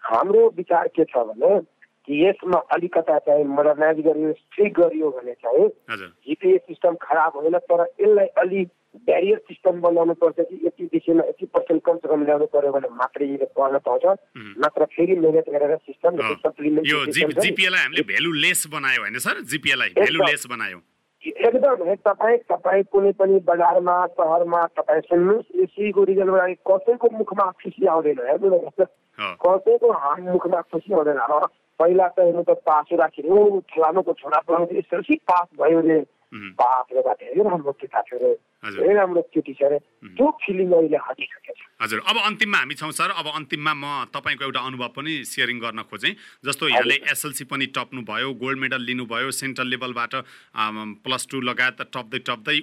हाम्रो 0.09 0.47
विचार 0.57 0.87
के 0.87 1.03
छ 1.03 1.17
भने 1.17 1.59
कि 2.07 2.25
यसमा 2.25 2.59
अलिकता 2.73 3.17
चाहिँ 3.19 3.43
मोडर्नाइज 3.45 3.97
गरियो 3.99 4.33
स्ट्रिक 4.33 4.73
गरियो 4.73 5.09
भने 5.09 5.33
चाहिँ 5.33 5.65
हजुर। 5.91 6.07
जिपिए 6.27 6.57
सिस्टम 6.57 6.95
खराब 7.01 7.31
होइन 7.35 7.57
तर 7.57 7.85
यसलाई 8.01 8.27
अलि 8.43 8.65
ब्यारियर 9.05 9.37
सिस्टम 9.37 9.81
बनाउनु 9.81 10.13
पर्छ 10.13 10.35
कि 10.39 10.55
यति 10.65 10.83
विषयमा 10.93 11.23
यति 11.29 11.45
पर्सेन्ट 11.45 11.81
कमसे 11.85 12.07
कम 12.07 12.23
ल्याउनु 12.25 12.45
पर्यो 12.45 12.71
भने 12.71 12.89
मात्रै 12.89 13.27
यसले 13.27 13.45
पढ्न 13.57 13.77
पाउँछ। 13.77 14.05
नत्र 14.65 14.85
फेरि 14.85 15.15
मेहनत 15.15 15.49
गरेर 15.49 15.75
सिस्टम 15.77 16.11
हामीले 17.75 18.01
भ्यालु 18.01 18.31
लेस 18.31 18.67
बनायो 18.71 19.01
होइन 19.01 19.17
सर? 19.19 19.41
जिपिएलाई 19.41 19.89
भ्यालु 19.89 20.25
लेस 20.25 20.47
बनायो। 20.49 20.79
एकदम 21.27 21.83
है 21.83 21.95
तपाईँ 21.95 22.37
तपाईँ 22.37 22.83
कुनै 22.83 23.11
पनि 23.11 23.39
बजारमा 23.39 24.05
सहरमा 24.05 24.65
तपाईँ 24.65 25.01
सुन्नुहोस् 25.01 25.79
यो 25.79 26.35
लागि 26.35 26.53
कसैको 26.53 27.09
मुखमा 27.17 27.51
खुसी 27.51 27.85
आउँदैन 27.85 28.19
हेर्नु 28.19 28.49
न 28.49 28.85
कसैको 29.45 29.87
मुखमा 30.31 30.61
खुसी 30.61 30.93
आउँदैन। 30.93 31.17
अब 31.17 31.49
पहिला 31.79 32.07
त 32.07 32.19
हेर्नु 32.19 32.43
त 32.43 32.49
पास 32.49 32.85
राखेर 32.93 33.25
फलानुको 33.75 34.13
छोरा 34.13 34.39
पढाउँथ्यो 34.39 34.79
एसएलसी 34.79 35.15
पास 35.15 35.47
भयो 35.61 35.79
रे। 35.79 35.99
उम्, 36.33 36.49
बाप 36.49 36.85
रे 36.93 37.01
धेरै 37.01 37.49
राम्रो 37.49 37.71
केटा 37.71 38.01
थियो 38.01 38.19
रे। 38.19 38.31
हजुर 38.31 38.58
धेरै 38.59 38.93
राम्रो 38.93 39.21
केटी 39.33 39.53
छ 39.55 39.79
त्यो 40.19 40.27
फिलिङ 40.43 40.71
अहिले 40.71 40.99
हटिसकेको 40.99 41.53
छ। 41.55 41.61
हजुर 41.79 41.99
अब 42.11 42.17
अन्तिममा 42.27 42.57
हामी 42.59 42.75
छौँ 42.75 42.91
सर। 42.91 43.09
अब 43.15 43.27
अन्तिममा 43.39 43.73
म 43.73 43.85
तपाईँको 44.11 44.43
एउटा 44.43 44.61
अनुभव 44.67 44.89
पनि 44.99 45.13
सेयरिङ 45.23 45.57
गर्न 45.63 45.79
खोजेँ। 45.87 46.11
जस्तो 46.43 46.67
यहाँले 46.67 46.95
एसएलसी 47.07 47.43
पनि 47.47 47.65
टप्नु 47.71 48.03
भयो 48.03 48.33
गोल्ड 48.35 48.59
मेडल 48.59 48.81
लिनुभयो 48.83 49.31
सेन्ट्रल 49.31 49.67
लेभलबाट 49.71 50.13
प्लस 51.07 51.27
टू 51.31 51.39
लगायत 51.39 51.79
टप्दै 51.87 52.19
टप्दै 52.27 52.57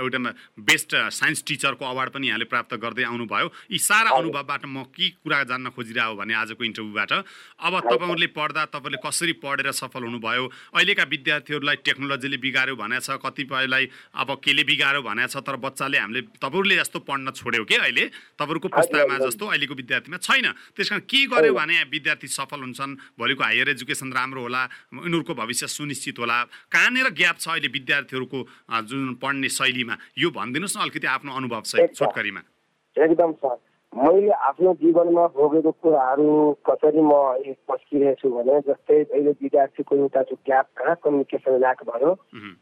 एउटा 0.00 0.18
बेस्ट 0.56 0.90
साइन्स 1.12 1.44
टिचरको 1.44 1.84
अवार्ड 1.84 2.10
पनि 2.16 2.26
यहाँले 2.28 2.48
प्राप्त 2.48 2.74
गर्दै 2.80 3.04
आउनुभयो। 3.04 3.52
यी 3.70 3.78
सारा 3.78 4.16
अनुभवबाट 4.16 4.64
म 4.66 4.88
के 4.88 5.20
कुरा 5.20 5.42
जान्न 5.52 5.76
खोजिरहेको 5.76 6.16
भने 6.16 6.34
आजको 6.34 6.64
इन्टरभ्यूबाट? 6.64 7.12
अब 7.60 7.74
तपाईँहरूले 7.84 8.28
पढ्दा 8.32 8.64
तपाईँले 8.72 8.98
कसरी 9.04 9.32
पढेर 9.44 9.70
सफल 9.76 10.08
हुनुभयो? 10.08 10.44
अहिलेका 10.72 11.04
विद्यार्थीहरूलाई 11.04 11.76
टेक्नोलोजीले 11.84 12.36
बिगाऱ्यो 12.40 12.76
भनेको 12.76 13.04
छ 13.04 13.20
कतिपयलाई 13.20 13.84
अब 14.16 14.28
केले 14.40 14.64
बिगाऱ्यो 14.64 15.02
भनेको 15.26 15.34
भइरहेछ 15.34 15.36
तर 15.42 15.56
बच्चाले 15.58 15.98
हामीले 15.98 16.20
तपाईँहरूले 16.38 16.76
जस्तो 16.76 16.98
पढ्न 17.02 17.30
छोड्यो 17.32 17.64
कि 17.64 17.74
अहिले? 17.76 18.04
तपाईँहरूको 18.38 18.68
पुस्तामा। 18.68 19.18
जस्तो 19.18 19.44
अहिलेको 19.46 19.74
विद्यार्थीमा 19.74 20.18
छैन। 20.18 20.46
त्यस 20.76 20.88
कारण 20.90 21.02
के 21.02 21.26
गर्यो 21.26 21.54
भने 21.54 21.82
विद्यार्थी 21.90 22.28
सफल 22.28 22.60
हुन्छन् 22.60 23.18
भोलिको 23.18 23.42
हायर 23.42 23.68
एजुकेसन 23.74 24.12
राम्रो 24.12 24.40
होला 24.42 24.62
उनीहरूको 24.94 25.34
भविष्य 25.34 25.66
सुनिश्चित 25.66 26.18
होला। 26.18 26.38
कहाँनिर 26.70 27.10
ग्याप 27.10 27.36
छ 27.38 27.48
अहिले 27.48 27.68
विद्यार्थीहरूको 27.68 28.38
जुन 28.86 29.14
पढ्ने 29.18 29.48
शैलीमा? 29.48 29.94
यो 30.18 30.30
भनिदिनुहोस् 30.30 30.76
न 30.76 30.80
अलिकति 30.80 31.06
आफ्नो 31.06 31.30
अनुभव 31.34 31.62
सहित। 31.66 31.94
छोटकरीमा। 31.96 32.42
एकदम 32.96 33.32
सर। 33.34 33.65
मैले 33.96 34.30
आफ्नो 34.46 34.72
जीवनमा 34.74 35.26
भोगेको 35.26 35.70
कुराहरू 35.72 36.28
कसरी 36.68 37.00
म 37.00 37.12
अहिले 37.12 37.52
पस्किरहेको 37.64 38.20
छु 38.20 38.28
भने 38.28 38.60
जस्तै 38.68 38.98
अहिले 39.04 39.30
विद्यार्थीको 39.42 39.96
एउटा 39.96 40.22
जो 40.22 40.36
ग्याप 40.46 40.66
कहाँ 40.76 40.94
कम्युनिकेसन 41.04 41.56
ल्याक 41.58 41.80
भयो 41.90 42.10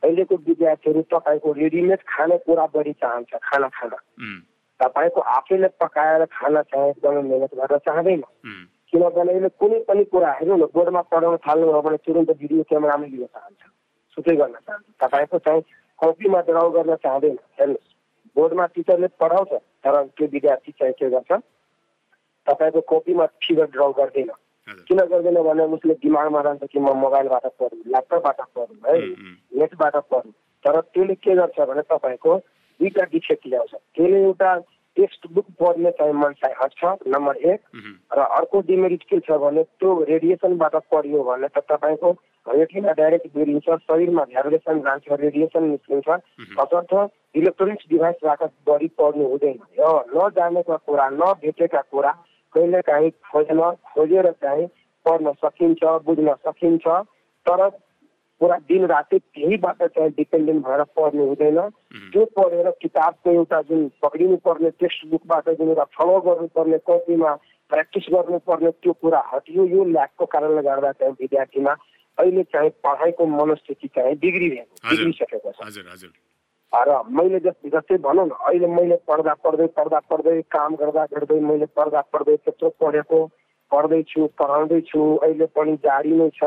अहिलेको 0.05 0.35
विद्यार्थीहरू 0.49 1.03
तपाईँको 1.11 1.53
रेडिमेड 1.53 2.01
खानेकुरा 2.07 2.67
बढी 2.75 2.93
चाहन्छ 2.93 3.35
खाना 3.43 3.69
खाना। 3.69 3.99
तपाईँको 4.81 5.21
आफैले 5.35 5.69
पकाएर 5.83 6.25
खाना 6.39 6.63
चाहिँ 6.63 6.91
एकदमै 6.91 7.23
मिहिनेत 7.23 7.55
गरेर 7.55 7.79
चाहँदैन। 7.79 8.23
किनभने 8.93 9.33
अहिले 9.33 9.49
कुनै 9.59 9.79
पनि 9.91 10.05
कुरा 10.05 10.33
हेर्नु 10.39 10.57
न 10.57 10.71
बोर्डमा 10.71 11.03
पढाउन 11.11 11.37
थाल्नुभयो 11.43 11.83
भने 11.83 11.97
तुरन्त 12.07 12.31
भिडियो 12.31 12.63
क्यामेरामा 12.63 13.07
लिन 13.07 13.27
चाहन्छ। 13.27 13.63
सुटै 14.17 14.37
गर्न 14.37 14.55
चाहन्छ। 14.55 14.87
तपाईँको 15.03 15.39
चाहिँ 15.39 15.63
कपीमा 15.99 16.41
ड्र 16.47 16.69
गर्न 16.79 16.95
चाहँदैन। 16.95 17.39
हेर्नुहोस्। 17.59 17.95
बोर्डमा 18.37 18.67
टिचरले 18.75 19.09
पढाउँछ। 19.19 19.53
तर 19.85 20.03
त्यो 20.17 20.27
विद्यार्थी 20.33 20.73
चाहिँ 20.73 20.95
के 20.99 21.11
गर्छ? 21.11 21.33
तपाईँको 22.47 22.81
कपीमा 22.81 23.27
फिगर 23.43 23.67
ड्र 23.73 23.89
गर्दैन। 23.99 24.31
किन 24.89 24.99
गर्दैन 24.99 25.43
भने 25.43 25.65
उसले 25.77 25.95
दिमागमा 25.95 26.41
रहन्छ 26.41 26.65
कि 26.73 26.79
म 26.79 26.93
मोबाइलबाट 26.97 27.47
पढौँ 27.61 27.83
ल्यापटपबाट 27.87 28.41
पढौँ 28.57 28.77
है? 28.87 28.99
नेटबाट 29.61 29.97
पढौँ 30.11 30.33
तर 30.65 30.81
त्यसले 30.81 31.15
के 31.15 31.35
गर्छ 31.35 31.61
भने 31.61 31.83
तपाईँको 31.83 32.37
दुईटा 32.81 33.05
डिफेक्ट 33.13 33.47
ल्याउँछ। 33.47 33.75
त्यसले 33.75 34.23
एउटा 34.23 34.57
टेक्स्ट 34.97 35.27
बुक 35.33 35.47
पढ्ने 35.61 35.91
चाहिँ 35.91 36.13
मनसाई 36.13 36.53
हट्छ 36.63 36.85
नम्बर 37.09 37.37
एक 37.53 37.61
र 38.17 38.21
अर्को 38.21 38.61
डिमेरिट 38.61 39.03
के 39.03 39.19
छ 39.21 39.37
भने 39.43 39.63
त्यो 39.81 39.91
रेडिएसनबाट 40.09 40.75
पढ्यो 40.93 41.23
भने 41.23 41.49
त 41.49 41.59
तपाईँको 41.71 42.13
रेटिना 42.47 42.93
डाइरेक्ट 42.93 43.27
बिग्रिन्छ 43.35 43.77
शरीरमा 43.83 44.25
भ्याब्रेसन 44.25 44.81
जान्छ 44.81 45.21
रेडिएसन 45.21 45.65
निस्किन्छ 45.65 46.09
तसर्थ 46.55 46.95
इलेक्ट्रोनिक्स 47.35 47.85
डिभाइसबाट 47.91 48.43
बढी 48.67 48.89
पढ्नु 48.99 49.29
हुँदैन 49.29 49.59
यो 49.79 49.93
नजानेका 50.15 50.77
कुरा 50.79 51.09
नभेटेका 51.13 51.81
कुरा 51.91 52.11
कहिले 52.55 52.81
काहीँ 52.83 53.11
खोज्न 53.33 53.71
खोजेर 53.95 54.31
चाहिँ 54.39 54.67
पढ्न 55.07 55.33
सकिन्छ 55.39 55.85
बुझ्न 56.05 56.35
सकिन्छ 56.41 56.87
तर 57.47 57.69
पुरा 58.41 58.57
दिन 58.69 58.85
राति 58.87 59.19
त्यहीबाट 59.19 59.83
चाहिँ 59.85 60.11
डिपेन्डेन्ट 60.13 60.67
भएर 60.67 60.83
पढ्नु 60.93 61.27
हुँदैन 61.27 61.61
त्यो 62.13 62.25
पढेर 62.37 62.71
किताबको 62.83 63.31
एउटा 63.33 63.61
जुन 63.63 63.89
पक्रिनु 64.03 64.37
पर्ने 64.45 64.71
टेक्स्ट 64.77 65.07
बुकबाट 65.11 65.49
जुन 65.51 65.69
एउटा 65.69 65.85
फलो 65.95 66.21
गर्नुपर्ने 66.21 66.79
कपीमा 66.85 67.35
प्र्याक्टिस 67.71 68.07
गर्नुपर्ने 68.13 68.71
त्यो 68.79 68.93
कुरा 69.01 69.23
हटियो 69.33 69.67
यो 69.67 69.85
ल्याकको 69.91 70.27
कारणले 70.27 70.63
गर्दा 70.63 70.93
चाहिँ 70.95 71.15
विद्यार्थीमा 71.21 71.75
अहिले 72.19 72.43
चाहिँ 72.53 72.71
पढाइको 72.85 73.27
मनस्थिति 73.27 73.89
चाहिँ 73.89 74.17
बिग्रिरहेको। 74.17 74.89
बिग्रिसकेको 74.91 75.53
छ। 75.53 76.13
र 76.73 76.91
मैले 77.07 77.39
जस 77.41 77.55
जस्तै 77.71 77.97
भनौँ 78.03 78.27
न 78.27 78.31
अहिले 78.31 78.67
मैले 78.67 78.97
पढ्दा 79.07 79.35
पढ्दै 79.45 79.67
पढ्दा 79.79 79.99
पढ्दै 80.11 80.41
काम 80.51 80.75
गर्दा 80.75 81.05
गर्दै 81.13 81.41
मैले 81.41 81.67
पढ्दा 81.71 82.01
पढ्दै 82.13 82.37
त्यत्रो 82.37 82.69
पढेको 82.83 83.19
पढ्दैछु 83.73 84.27
पढाउँदैछु 84.39 85.01
अहिले 85.17 85.47
पनि 85.55 85.75
जारी 85.87 86.13
नै 86.13 86.29
छ। 86.35 86.43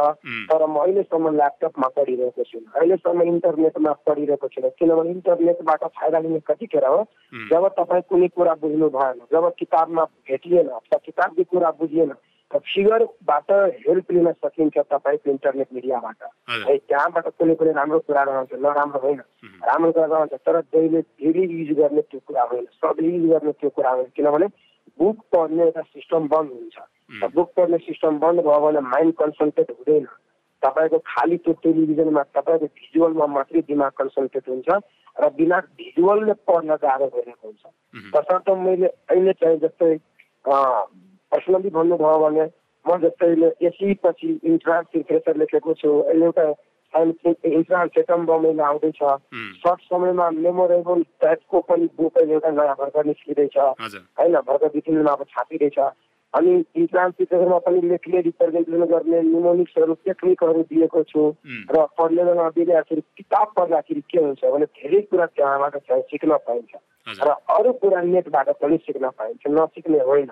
तर 0.52 0.62
म 0.68 0.76
अहिलेसम्म 0.84 1.32
ल्यापटपमा 1.36 1.88
पढिरहेको 1.96 2.44
छु। 2.44 2.60
अहिलेसम्म 2.76 3.22
इन्टरनेटमा 3.24 3.92
पढिरहेको 4.06 4.48
छु 4.48 4.70
किनभने 4.80 5.12
इन्टरनेटबाट 5.12 5.84
फाइदा 5.96 6.20
लिने 6.20 6.40
कतिखेर 6.48 6.86
हो 6.86 7.00
जब 7.52 7.68
तपाईँ 7.80 8.08
कुनै 8.10 8.28
कुरा 8.36 8.54
बुझ्नु 8.62 8.88
भएन 8.90 9.18
जब 9.32 9.44
किताबमा 9.60 10.04
भेटिएन 10.28 10.68
अथवा 10.70 10.98
किताबको 11.06 11.44
कुरा 11.44 11.72
बुझिएन 11.80 12.12
त 12.52 12.60
फिगरबाट 12.64 13.52
हेल्प 13.88 14.12
लिन 14.12 14.32
सकिन्छ 14.32 14.78
तपाईँको 14.78 15.32
इन्टरनेट 15.32 15.68
मिडियाबाट। 15.74 16.24
है 16.50 16.78
त्यहाँबाट 16.78 17.28
कुनै 17.28 17.56
कुनै 17.56 17.72
राम्रो 17.72 18.00
कुरा 18.00 18.24
रहन्छ 18.24 18.54
नराम्रो 18.54 19.00
होइन। 19.00 19.20
राम्रो 19.64 19.92
कुरा 19.92 20.06
रहन्छ 20.06 20.34
तर 20.34 20.60
जहिले 20.62 21.02
धेरै 21.02 21.44
युज 21.44 21.72
गर्ने 21.78 22.02
त्यो 22.02 22.20
कुरा 22.20 22.44
होइन। 22.44 22.66
सबले 22.66 23.08
युज 23.08 23.30
गर्ने 23.32 23.52
त्यो 23.52 23.70
कुरा 23.70 23.92
होइन। 23.92 24.08
किनभने 24.16 24.48
बुक 25.00 25.18
पढ्ने 25.32 25.64
एउटा 25.64 25.82
सिस्टम 25.82 26.28
बन्द 26.28 26.52
हुन्छ। 26.52 26.78
बुक 27.36 27.52
पढ्ने 27.58 27.78
सिस्टम 27.78 28.20
बन्द 28.20 28.40
भयो 28.40 28.60
भने 28.60 28.80
माइन्ड 28.80 29.14
कन्सन्ट्रेट 29.14 29.72
हुँदैन। 29.72 30.06
तपाईँको 30.64 30.98
खालि 30.98 31.38
त्यो 31.38 31.54
टेलिभिजनमा 31.54 32.24
तपाईँको 32.24 32.66
भिजुअलमा 32.66 33.26
मात्रै 33.28 33.62
दिमाग 33.62 33.92
कन्सन्ट्रेट 33.92 34.50
हुन्छ 34.50 34.70
र 35.20 35.30
बिना 35.30 35.60
भिजुअलले 35.78 36.34
पढ्न 36.48 36.76
गाह्रो 36.76 37.08
भइरहेको 37.08 37.48
हुन्छ। 37.48 37.64
तसर्थ 38.16 38.50
मैले 38.50 38.88
अहिले 38.88 39.34
चाहिँ 39.34 39.60
जस्तै 39.60 39.96
पर्सनली 41.38 41.70
भन्नुभयो 41.70 42.18
भने 42.20 42.46
म 42.86 42.98
जस्तै 43.02 43.28
एसी 43.68 43.94
पछि 44.04 44.30
इन्ट्रान्स 44.44 44.88
प्रिपरेसन 44.92 45.40
लेखेको 45.40 45.74
छु। 45.74 45.90
अहिले 46.02 46.26
एउटा 46.26 46.46
इन्ट्रान्स 46.94 47.92
सेप्टेम्बर 47.94 48.40
महिना 48.40 48.66
आउँदैछ 48.66 49.00
सर्ट 49.62 49.82
समयमा 49.86 50.30
मेमोरेबल 50.34 51.04
टाइपको 51.22 51.60
पनि 51.70 51.90
बुक 51.98 52.18
अहिले 52.18 52.34
एउटा 52.34 52.52
नयाँ 52.52 52.76
भर्खर 52.80 53.06
निस्किँदैछ। 53.06 53.58
होइन 53.58 54.36
भर्खर 54.48 54.68
दुई 54.68 54.82
तिन 54.82 54.96
दिनमा 54.96 55.12
अब 55.12 55.24
छापिँदैछ। 55.30 55.80
अनि 56.38 56.54
प्रिपरेसनमा 56.76 57.58
पनि 57.66 57.82
लेख्ने 57.90 58.22
रिप्रेजेन्टेसन 58.22 58.84
गर्ने 58.86 59.22
निमोनिक्सहरू 59.22 59.94
टेक्निकहरू 60.06 60.62
दिएको 60.70 61.04
छु। 61.04 61.22
र 61.72 61.86
पढ्ने 61.98 62.24
बेलामा 62.24 62.48
विद्यार्थीहरू 62.58 63.02
किताब 63.18 63.48
पढ्दाखेरि 63.58 64.02
के 64.12 64.20
हुन्छ 64.20 64.44
भने 64.46 64.66
धेरै 64.66 65.02
कुरा 65.10 65.26
त्यहाँबाट 65.26 65.76
चाहिँ 65.78 66.04
सिक्न 66.12 66.38
पाइन्छ। 66.48 66.76
र 67.08 67.30
अरू 67.56 67.72
कुरा 67.82 68.02
नेटबाट 68.02 68.50
पनि 68.62 68.78
सिक्न 68.78 69.10
पाइन्छ 69.10 69.44
नसिक्ने 69.48 70.00
होइन। 70.00 70.32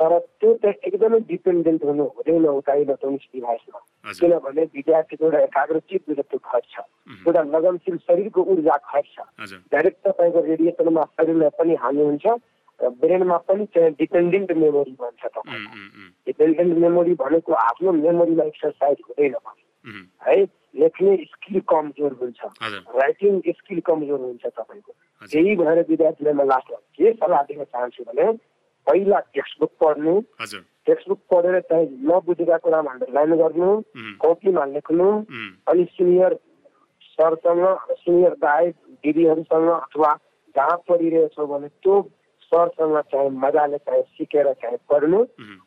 तर 0.00 0.18
त्यो 0.40 0.54
चाहिँ 0.54 0.76
एकदमै 0.88 1.20
डिपेन्डेन्ट 1.20 1.84
हुनु 1.84 2.04
हुँदैन 2.04 2.46
उता 2.48 2.74
इलेक्ट्रोनिक्स 2.74 3.26
डिभाइसमा। 3.34 3.80
किनभने 4.20 4.62
विद्यार्थीको 4.64 5.24
एउटा 5.24 5.38
एकाग्रचित 5.38 6.02
खर्च 6.44 6.72
उम्, 6.78 7.16
एउटा 7.26 7.42
लगनशील 7.42 7.96
शरीरको 7.96 8.40
ऊर्जा 8.42 8.76
खर्च 8.76 9.14
हजुर। 9.40 9.58
डाइरेक्ट 9.72 9.98
तपाईँको 10.08 10.40
रेडिएसनमा 10.40 11.02
शरीरलाई 11.04 11.50
पनि 11.58 11.74
हानि 11.74 12.02
हुन्छ। 12.04 12.26
र 12.26 12.36
ब्रेनमा 12.80 13.36
पनि 13.48 13.66
डिपेन्डेन्ट 13.92 14.52
मेमोरी 14.54 14.92
भन्छ 15.00 15.26
तपाईँ 15.26 15.66
डिपेन्डेन्ट 16.26 16.78
मेमोरी 16.78 17.14
भनेको 17.16 17.52
आफ्नो 17.60 17.92
मेमोरीमा 17.94 18.44
एक्सर्साइज 18.44 18.98
हुँदैन 19.08 19.34
है 20.26 20.42
लेख्ने 20.76 21.16
स्किल 21.24 21.60
कमजोर 21.68 22.12
हुन्छ 22.20 22.40
राइटिङ 22.96 23.40
स्किल 23.48 23.80
कमजोर 23.86 24.20
हुन्छ 24.20 24.46
तपाईँको 24.46 24.92
त्यही 25.22 25.56
भएर 25.56 25.84
विद्यार्थीलाई 25.88 26.34
म 26.34 26.48
लास्टमा 26.48 26.78
के 26.96 27.12
सल्लाह 27.14 27.42
दिन 27.50 27.64
चाहन्छु 27.64 28.04
भने 28.04 28.32
पहिला 28.86 29.18
टेक्स्ट 29.34 29.60
बुक 29.60 29.70
पढ्नु 29.80 30.20
टेक्स्ट 30.86 31.08
बुक 31.08 31.20
पढेर 31.30 31.60
चाहिँ 31.68 31.88
नबुझेका 32.08 32.56
कुरामा 32.64 32.92
अन्डरलाइन 32.92 33.36
गर्नु 33.36 33.70
कपीमा 34.20 34.64
लेख्नु 34.72 35.08
अनि 35.68 35.84
सिनियर 35.92 36.34
सरसँग 37.18 37.64
सिनियर 37.94 38.32
दाई 38.42 38.70
दिदीहरूसँग 39.04 39.68
अथवा 39.70 40.12
जहाँ 40.54 40.76
पढिरहेछौ 40.88 41.46
भने 41.46 41.68
त्यो 41.68 42.00
सरसँग 42.54 42.96
चाहिँ 43.10 43.30
मजाले 43.42 43.78
चाहिँ 43.78 44.02
सिकेर 44.14 44.52
चाहिँ 44.62 44.78
पढ्नु। 44.90 45.20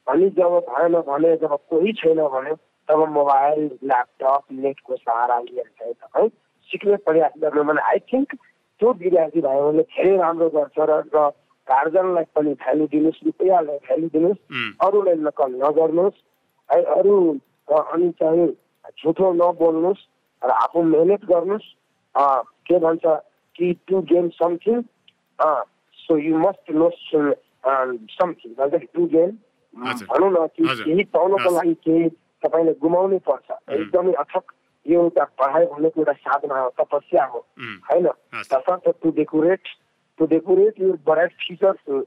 अनि 0.07 0.29
जब 0.39 0.59
भएन 0.71 0.95
भने 1.03 1.35
जब 1.37 1.55
कोही 1.69 1.93
छैन 1.99 2.21
भने 2.33 2.53
तब 2.89 2.99
मोबाइल 3.11 3.63
ल्यापटप 3.83 4.43
नेटको 4.55 4.95
सहारा 4.95 5.39
लिएर 5.39 5.69
चाहिँ 5.79 5.93
तपाईँ 5.93 6.29
सिक्ने 6.69 6.95
प्रयास 7.03 7.33
गर्नु। 7.41 7.63
भने 7.63 7.81
आई 7.83 7.99
थिङ्क 8.07 8.35
त्यो 8.81 8.91
विद्यार्थी 8.93 9.41
भाइहरूले 9.41 9.83
धेरै 9.83 10.15
राम्रो 10.17 10.49
गर्छ 10.55 10.77
र 10.79 11.03
र 11.15 11.29
गार्जनलाई 11.67 12.25
पनि 12.35 12.53
भ्यालु 12.63 12.85
दिनुहोस् 12.87 13.23
रुपियाँलाई 13.25 13.77
भ्यालु 13.85 14.07
दिनुहोस् 14.13 14.41
अरूलाई 14.87 15.15
नकल 15.27 15.51
नगर्नुहोस् 15.63 16.19
है 16.69 16.81
अरू 16.95 17.15
अनि 17.67 18.09
चाहिँ 18.19 18.47
झुठो 18.95 19.31
नबोल्नुहोस् 19.33 20.03
र 20.41 20.49
आफू 20.63 20.83
मेहनत 20.93 21.25
गर्नुहोस्। 21.25 21.67
के 22.67 22.79
भन्छ 22.79 23.05
कि 23.55 23.73
to 23.87 24.01
gain 24.09 24.29
something 24.37 24.79
so 26.09 26.17
you 26.17 26.37
must 26.37 26.71
know 26.71 26.89
something 28.17 28.53
भन्छ 28.59 28.83
टु 28.95 29.05
गेन 29.15 29.37
हजुर। 29.73 30.07
भनौँ 30.11 30.31
न 30.31 30.45
कि 30.55 30.63
हजुर। 30.67 30.85
केही 30.85 31.03
पाउनको 31.15 31.49
हस्। 31.49 31.55
लागि 31.57 31.73
केही 31.87 32.09
तपाईँले 32.45 32.73
गुमाउनै 32.83 33.19
पर्छ 33.27 33.47
एकदमै 33.77 34.13
अथक 34.23 34.53
यो 34.85 35.01
एउटा 35.03 35.23
पढाइ 35.39 35.65
भनेको 35.71 36.01
एउटा 36.01 36.13
साधना 36.25 36.59
हो 36.59 36.69
तपस्या 36.81 37.25
हो 37.33 37.39
उम्, 37.39 37.77
होइन 37.89 38.07
हस्। 38.35 38.49
तसर्थ 38.53 38.89
to 39.03 39.11
decorate 39.19 39.63
to 40.19 40.25
decorate 40.35 40.79
your 40.79 40.97
bright 41.07 41.33
futures 41.41 41.79
uh, 41.87 42.03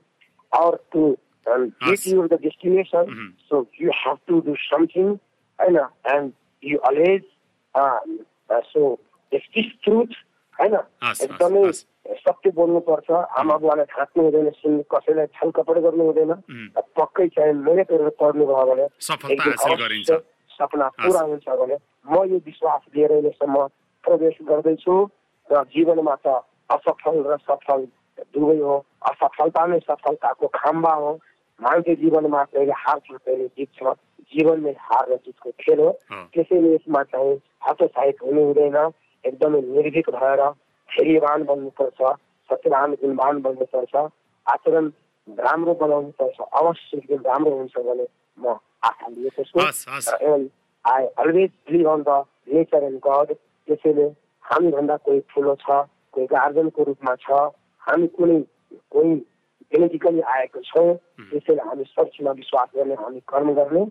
or 0.53 0.81
to 0.93 1.03
um, 1.47 1.73
get 1.81 1.91
Yes. 1.91 2.07
you 2.07 2.27
the 2.29 2.39
destination. 2.39 3.05
Mhm. 3.11 3.29
So 3.49 3.67
you 3.79 3.91
have 3.99 4.19
to 4.31 4.41
do 4.49 4.55
something, 4.71 5.13
होइन 5.59 5.79
and 6.15 6.33
you 6.63 6.81
always 6.89 7.23
uh, 7.75 8.01
uh, 8.51 8.61
so 8.73 8.99
speak 9.33 9.71
truth, 9.85 10.13
होइन 10.59 10.75
हस्, 11.05 11.23
एकदमै 11.25 11.63
हस्, 11.69 11.85
सत्य 12.11 12.51
बोल्नुपर्छ 12.59 13.11
आमा 13.11 13.57
बुवालाई 13.63 13.87
ढाँट्नु 13.93 14.23
हुँदैन 14.25 14.51
सुन 14.59 14.81
कसैलाई 14.93 15.27
छल 15.37 15.51
कपड 15.57 15.79
गर्नु 15.85 16.05
हुँदैन 16.05 16.33
पक्कै 16.99 17.27
चाहिँ 17.37 17.55
मिहिनेत 17.55 17.91
गरेर 17.93 18.11
पढ्नु 18.21 18.47
भयो 18.47 18.65
भने 18.71 18.87
सपना 20.59 20.89
पुरा 20.99 21.21
हुन्छ 21.31 21.49
भने 21.61 21.77
म 22.11 22.25
यो 22.31 22.37
विश्वास 22.47 22.81
लिएर 22.97 23.13
अहिलेसम्म 23.13 23.67
प्रवेश 24.05 24.37
गर्दैछु 24.49 24.95
र 25.51 25.63
जीवनमा 25.75 26.15
त 26.27 26.41
असफल 26.71 27.17
र 27.31 27.37
सफल 27.47 27.87
दुवै 28.35 28.59
हो। 28.59 28.77
असफलता 29.11 29.67
नै 29.67 29.79
सफलताको 29.81 30.47
खाम्बा 30.55 30.93
हो। 31.03 31.13
मान्छे 31.61 31.95
जीवनमा 32.03 32.43
कहिले 32.53 32.75
हार्छ 32.85 33.07
कहिले 33.13 33.47
जित्छ 33.59 33.79
जीवन 34.33 34.61
नै 34.65 34.75
हार 34.79 35.05
र 35.13 35.17
जितको 35.25 35.51
खेल 35.61 35.81
हो। 35.81 35.91
त्यसैले 36.33 36.75
यसमा 36.75 37.03
चाहिँ 37.13 37.35
हतोत्साहित 37.67 38.17
हुनु 38.25 38.41
हुँदैन 38.45 38.77
एकदमै 39.25 39.61
निर्भीक 39.61 40.11
भएर 40.11 40.43
धैर्यवान 40.93 41.45
बन्नुपर्छ 41.51 42.01
सत्यवान 42.51 42.93
गुणवान 43.03 43.41
बन्नुपर्छ 43.43 43.95
आचरण 44.47 44.91
राम्रो 45.29 45.75
बनाउनु 45.81 46.11
पर्छ 46.21 46.41
अवश्य 46.61 46.97
एकदम 46.97 47.23
राम्रो 47.27 47.55
हुन्छ 47.57 47.79
भने 47.87 48.07
म 48.39 48.57
आशा 48.89 49.09
लिएको 49.09 49.43
छु। 49.45 49.57
I 50.85 51.07
always 51.23 51.51
believe 51.69 51.89
on 51.89 52.03
the 52.03 52.25
nature 52.55 52.83
and 52.85 52.99
God 53.07 53.33
त्यसैले 53.69 54.07
हामीभन्दा 54.45 54.97
कोही 55.07 55.21
ठुलो 55.31 55.55
छ 55.63 55.71
कोही 56.15 56.27
गार्जनको 56.27 56.83
रूपमा 56.89 57.15
छ 57.25 57.41
हामी 57.83 58.07
कुनै 58.17 58.41
कोही 58.95 59.15
जेनेटिकली 59.73 60.21
आएको 60.35 60.61
छौँ 60.71 60.95
त्यसैले 61.31 61.63
हामी 61.69 61.85
सच्चीमा 61.95 62.33
विश्वास 62.41 62.69
गर्ने 62.77 62.95
हामी 63.03 63.21
कर्म 63.33 63.53
गर्ने 63.61 63.85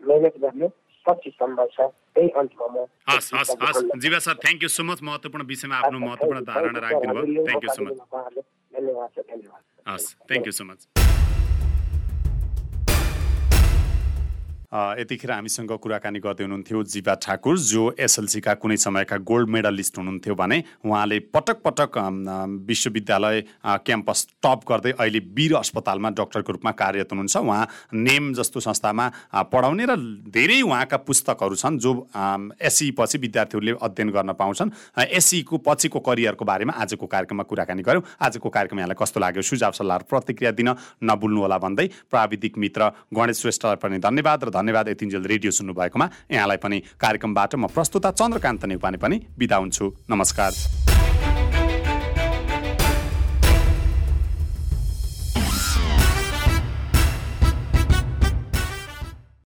मेहनत 0.00 0.38
गर्ने 0.44 0.68
सच्ची 1.06 1.30
सम्भव 1.30 1.66
छ। 1.76 1.80
त्यही 2.14 2.28
अन्तमा 2.40 2.66
म 2.74 2.84
हस् 3.08 3.32
हस् 3.34 3.54
हस्। 3.62 3.82
Jiva 4.02 4.18
sir 4.26 4.34
thank 4.44 4.62
you 4.62 4.68
so 4.68 4.82
much 4.90 5.02
महत्त्वपूर्ण 5.02 5.44
विषयमा 5.46 5.76
आफ्नो 5.76 5.98
महत्त्वपूर्ण 6.06 6.40
धारणा 6.50 6.78
राखिदिनु 6.86 7.14
भयो 7.14 7.46
थ्याङ्क 7.46 7.64
यू 7.64 7.74
सो 7.76 7.82
मच 7.84 7.96
धन्यवाद 8.76 9.10
सर। 9.16 9.22
धन्यवाद। 9.22 9.62
हस् 9.86 10.08
थ्याङ्क 10.28 10.46
यू 10.46 10.52
सो 10.52 10.64
मच 10.64 10.95
यतिखेर 14.72 15.30
हामीसँग 15.30 15.72
कुराकानी 15.78 16.18
गर्दै 16.18 16.44
हुनुहुन्थ्यो 16.44 16.82
जीवा 16.84 17.14
ठाकुर 17.22 17.58
जो 17.60 17.82
एसएलसीका 17.98 18.54
कुनै 18.58 18.76
समयका 18.76 19.16
गोल्ड 19.22 19.48
मेडलिस्ट 19.48 19.98
हुनुहुन्थ्यो 19.98 20.34
भने 20.34 20.58
उहाँले 20.84 21.18
पटक 21.30 21.62
पटक 21.64 21.98
विश्वविद्यालय 22.66 23.40
क्याम्पस 23.86 24.26
टप 24.42 24.60
गर्दै 24.68 24.92
अहिले 24.92 25.18
वीर 25.36 25.54
अस्पतालमा 25.56 26.10
डक्टरको 26.18 26.52
रूपमा 26.52 26.70
कार्यरत 26.74 27.12
हुनुहुन्छ। 27.12 27.36
उहाँ 27.36 27.68
नेम 27.94 28.32
जस्तो 28.34 28.60
संस्थामा 28.60 29.06
पढाउने 29.52 29.84
र 29.86 29.96
धेरै 30.34 30.60
उहाँका 30.62 30.96
पुस्तकहरू 31.06 31.54
छन् 31.54 31.78
जो 31.78 31.92
एसई 32.60 32.90
पछि 32.98 33.18
विद्यार्थीहरूले 33.18 33.72
अध्ययन 33.80 34.10
गर्न 34.10 34.32
पाउँछन्। 34.34 34.70
एसईको 34.98 35.58
पछिको 35.62 35.98
करियरको 36.00 36.44
बारेमा 36.44 36.72
आजको 36.74 37.06
कार्यक्रममा 37.06 37.44
कुराकानी 37.44 37.82
गऱ्यौँ 37.82 38.02
आजको 38.20 38.48
कार्यक्रम 38.50 38.78
यहाँलाई 38.78 38.98
कस्तो 38.98 39.20
लाग्यो? 39.20 39.42
सुझाव 39.42 39.72
सल्लाह 39.72 39.98
प्रतिक्रिया 40.10 40.50
दिन 40.52 40.74
नभुल्नुहोला 41.04 41.58
भन्दै 41.58 41.86
प्राविधिक 42.10 42.58
मित्र 42.58 42.90
गणेश 43.14 43.40
श्रेष्ठलाई 43.40 43.76
पनि 43.78 43.98
धन्यवाद 44.00 44.44
र 44.44 44.50
धन्यवाद 44.56 44.88
यतिन्जेल 44.88 45.22
रेडियो 45.22 45.50
सुन्नुभएकोमा। 45.52 46.06
यहाँलाई 46.32 46.58
पनि 46.64 46.78
कार्यक्रमबाट 47.00 47.54
म 47.54 47.66
प्रस्तुता 47.68 48.10
चन्द्रकान्त 48.10 48.64
नेउपाने 48.64 48.98
पनि 48.98 49.16
बिदा 49.38 49.56
हुन्छु। 49.56 49.84
नमस्कार। 50.10 50.95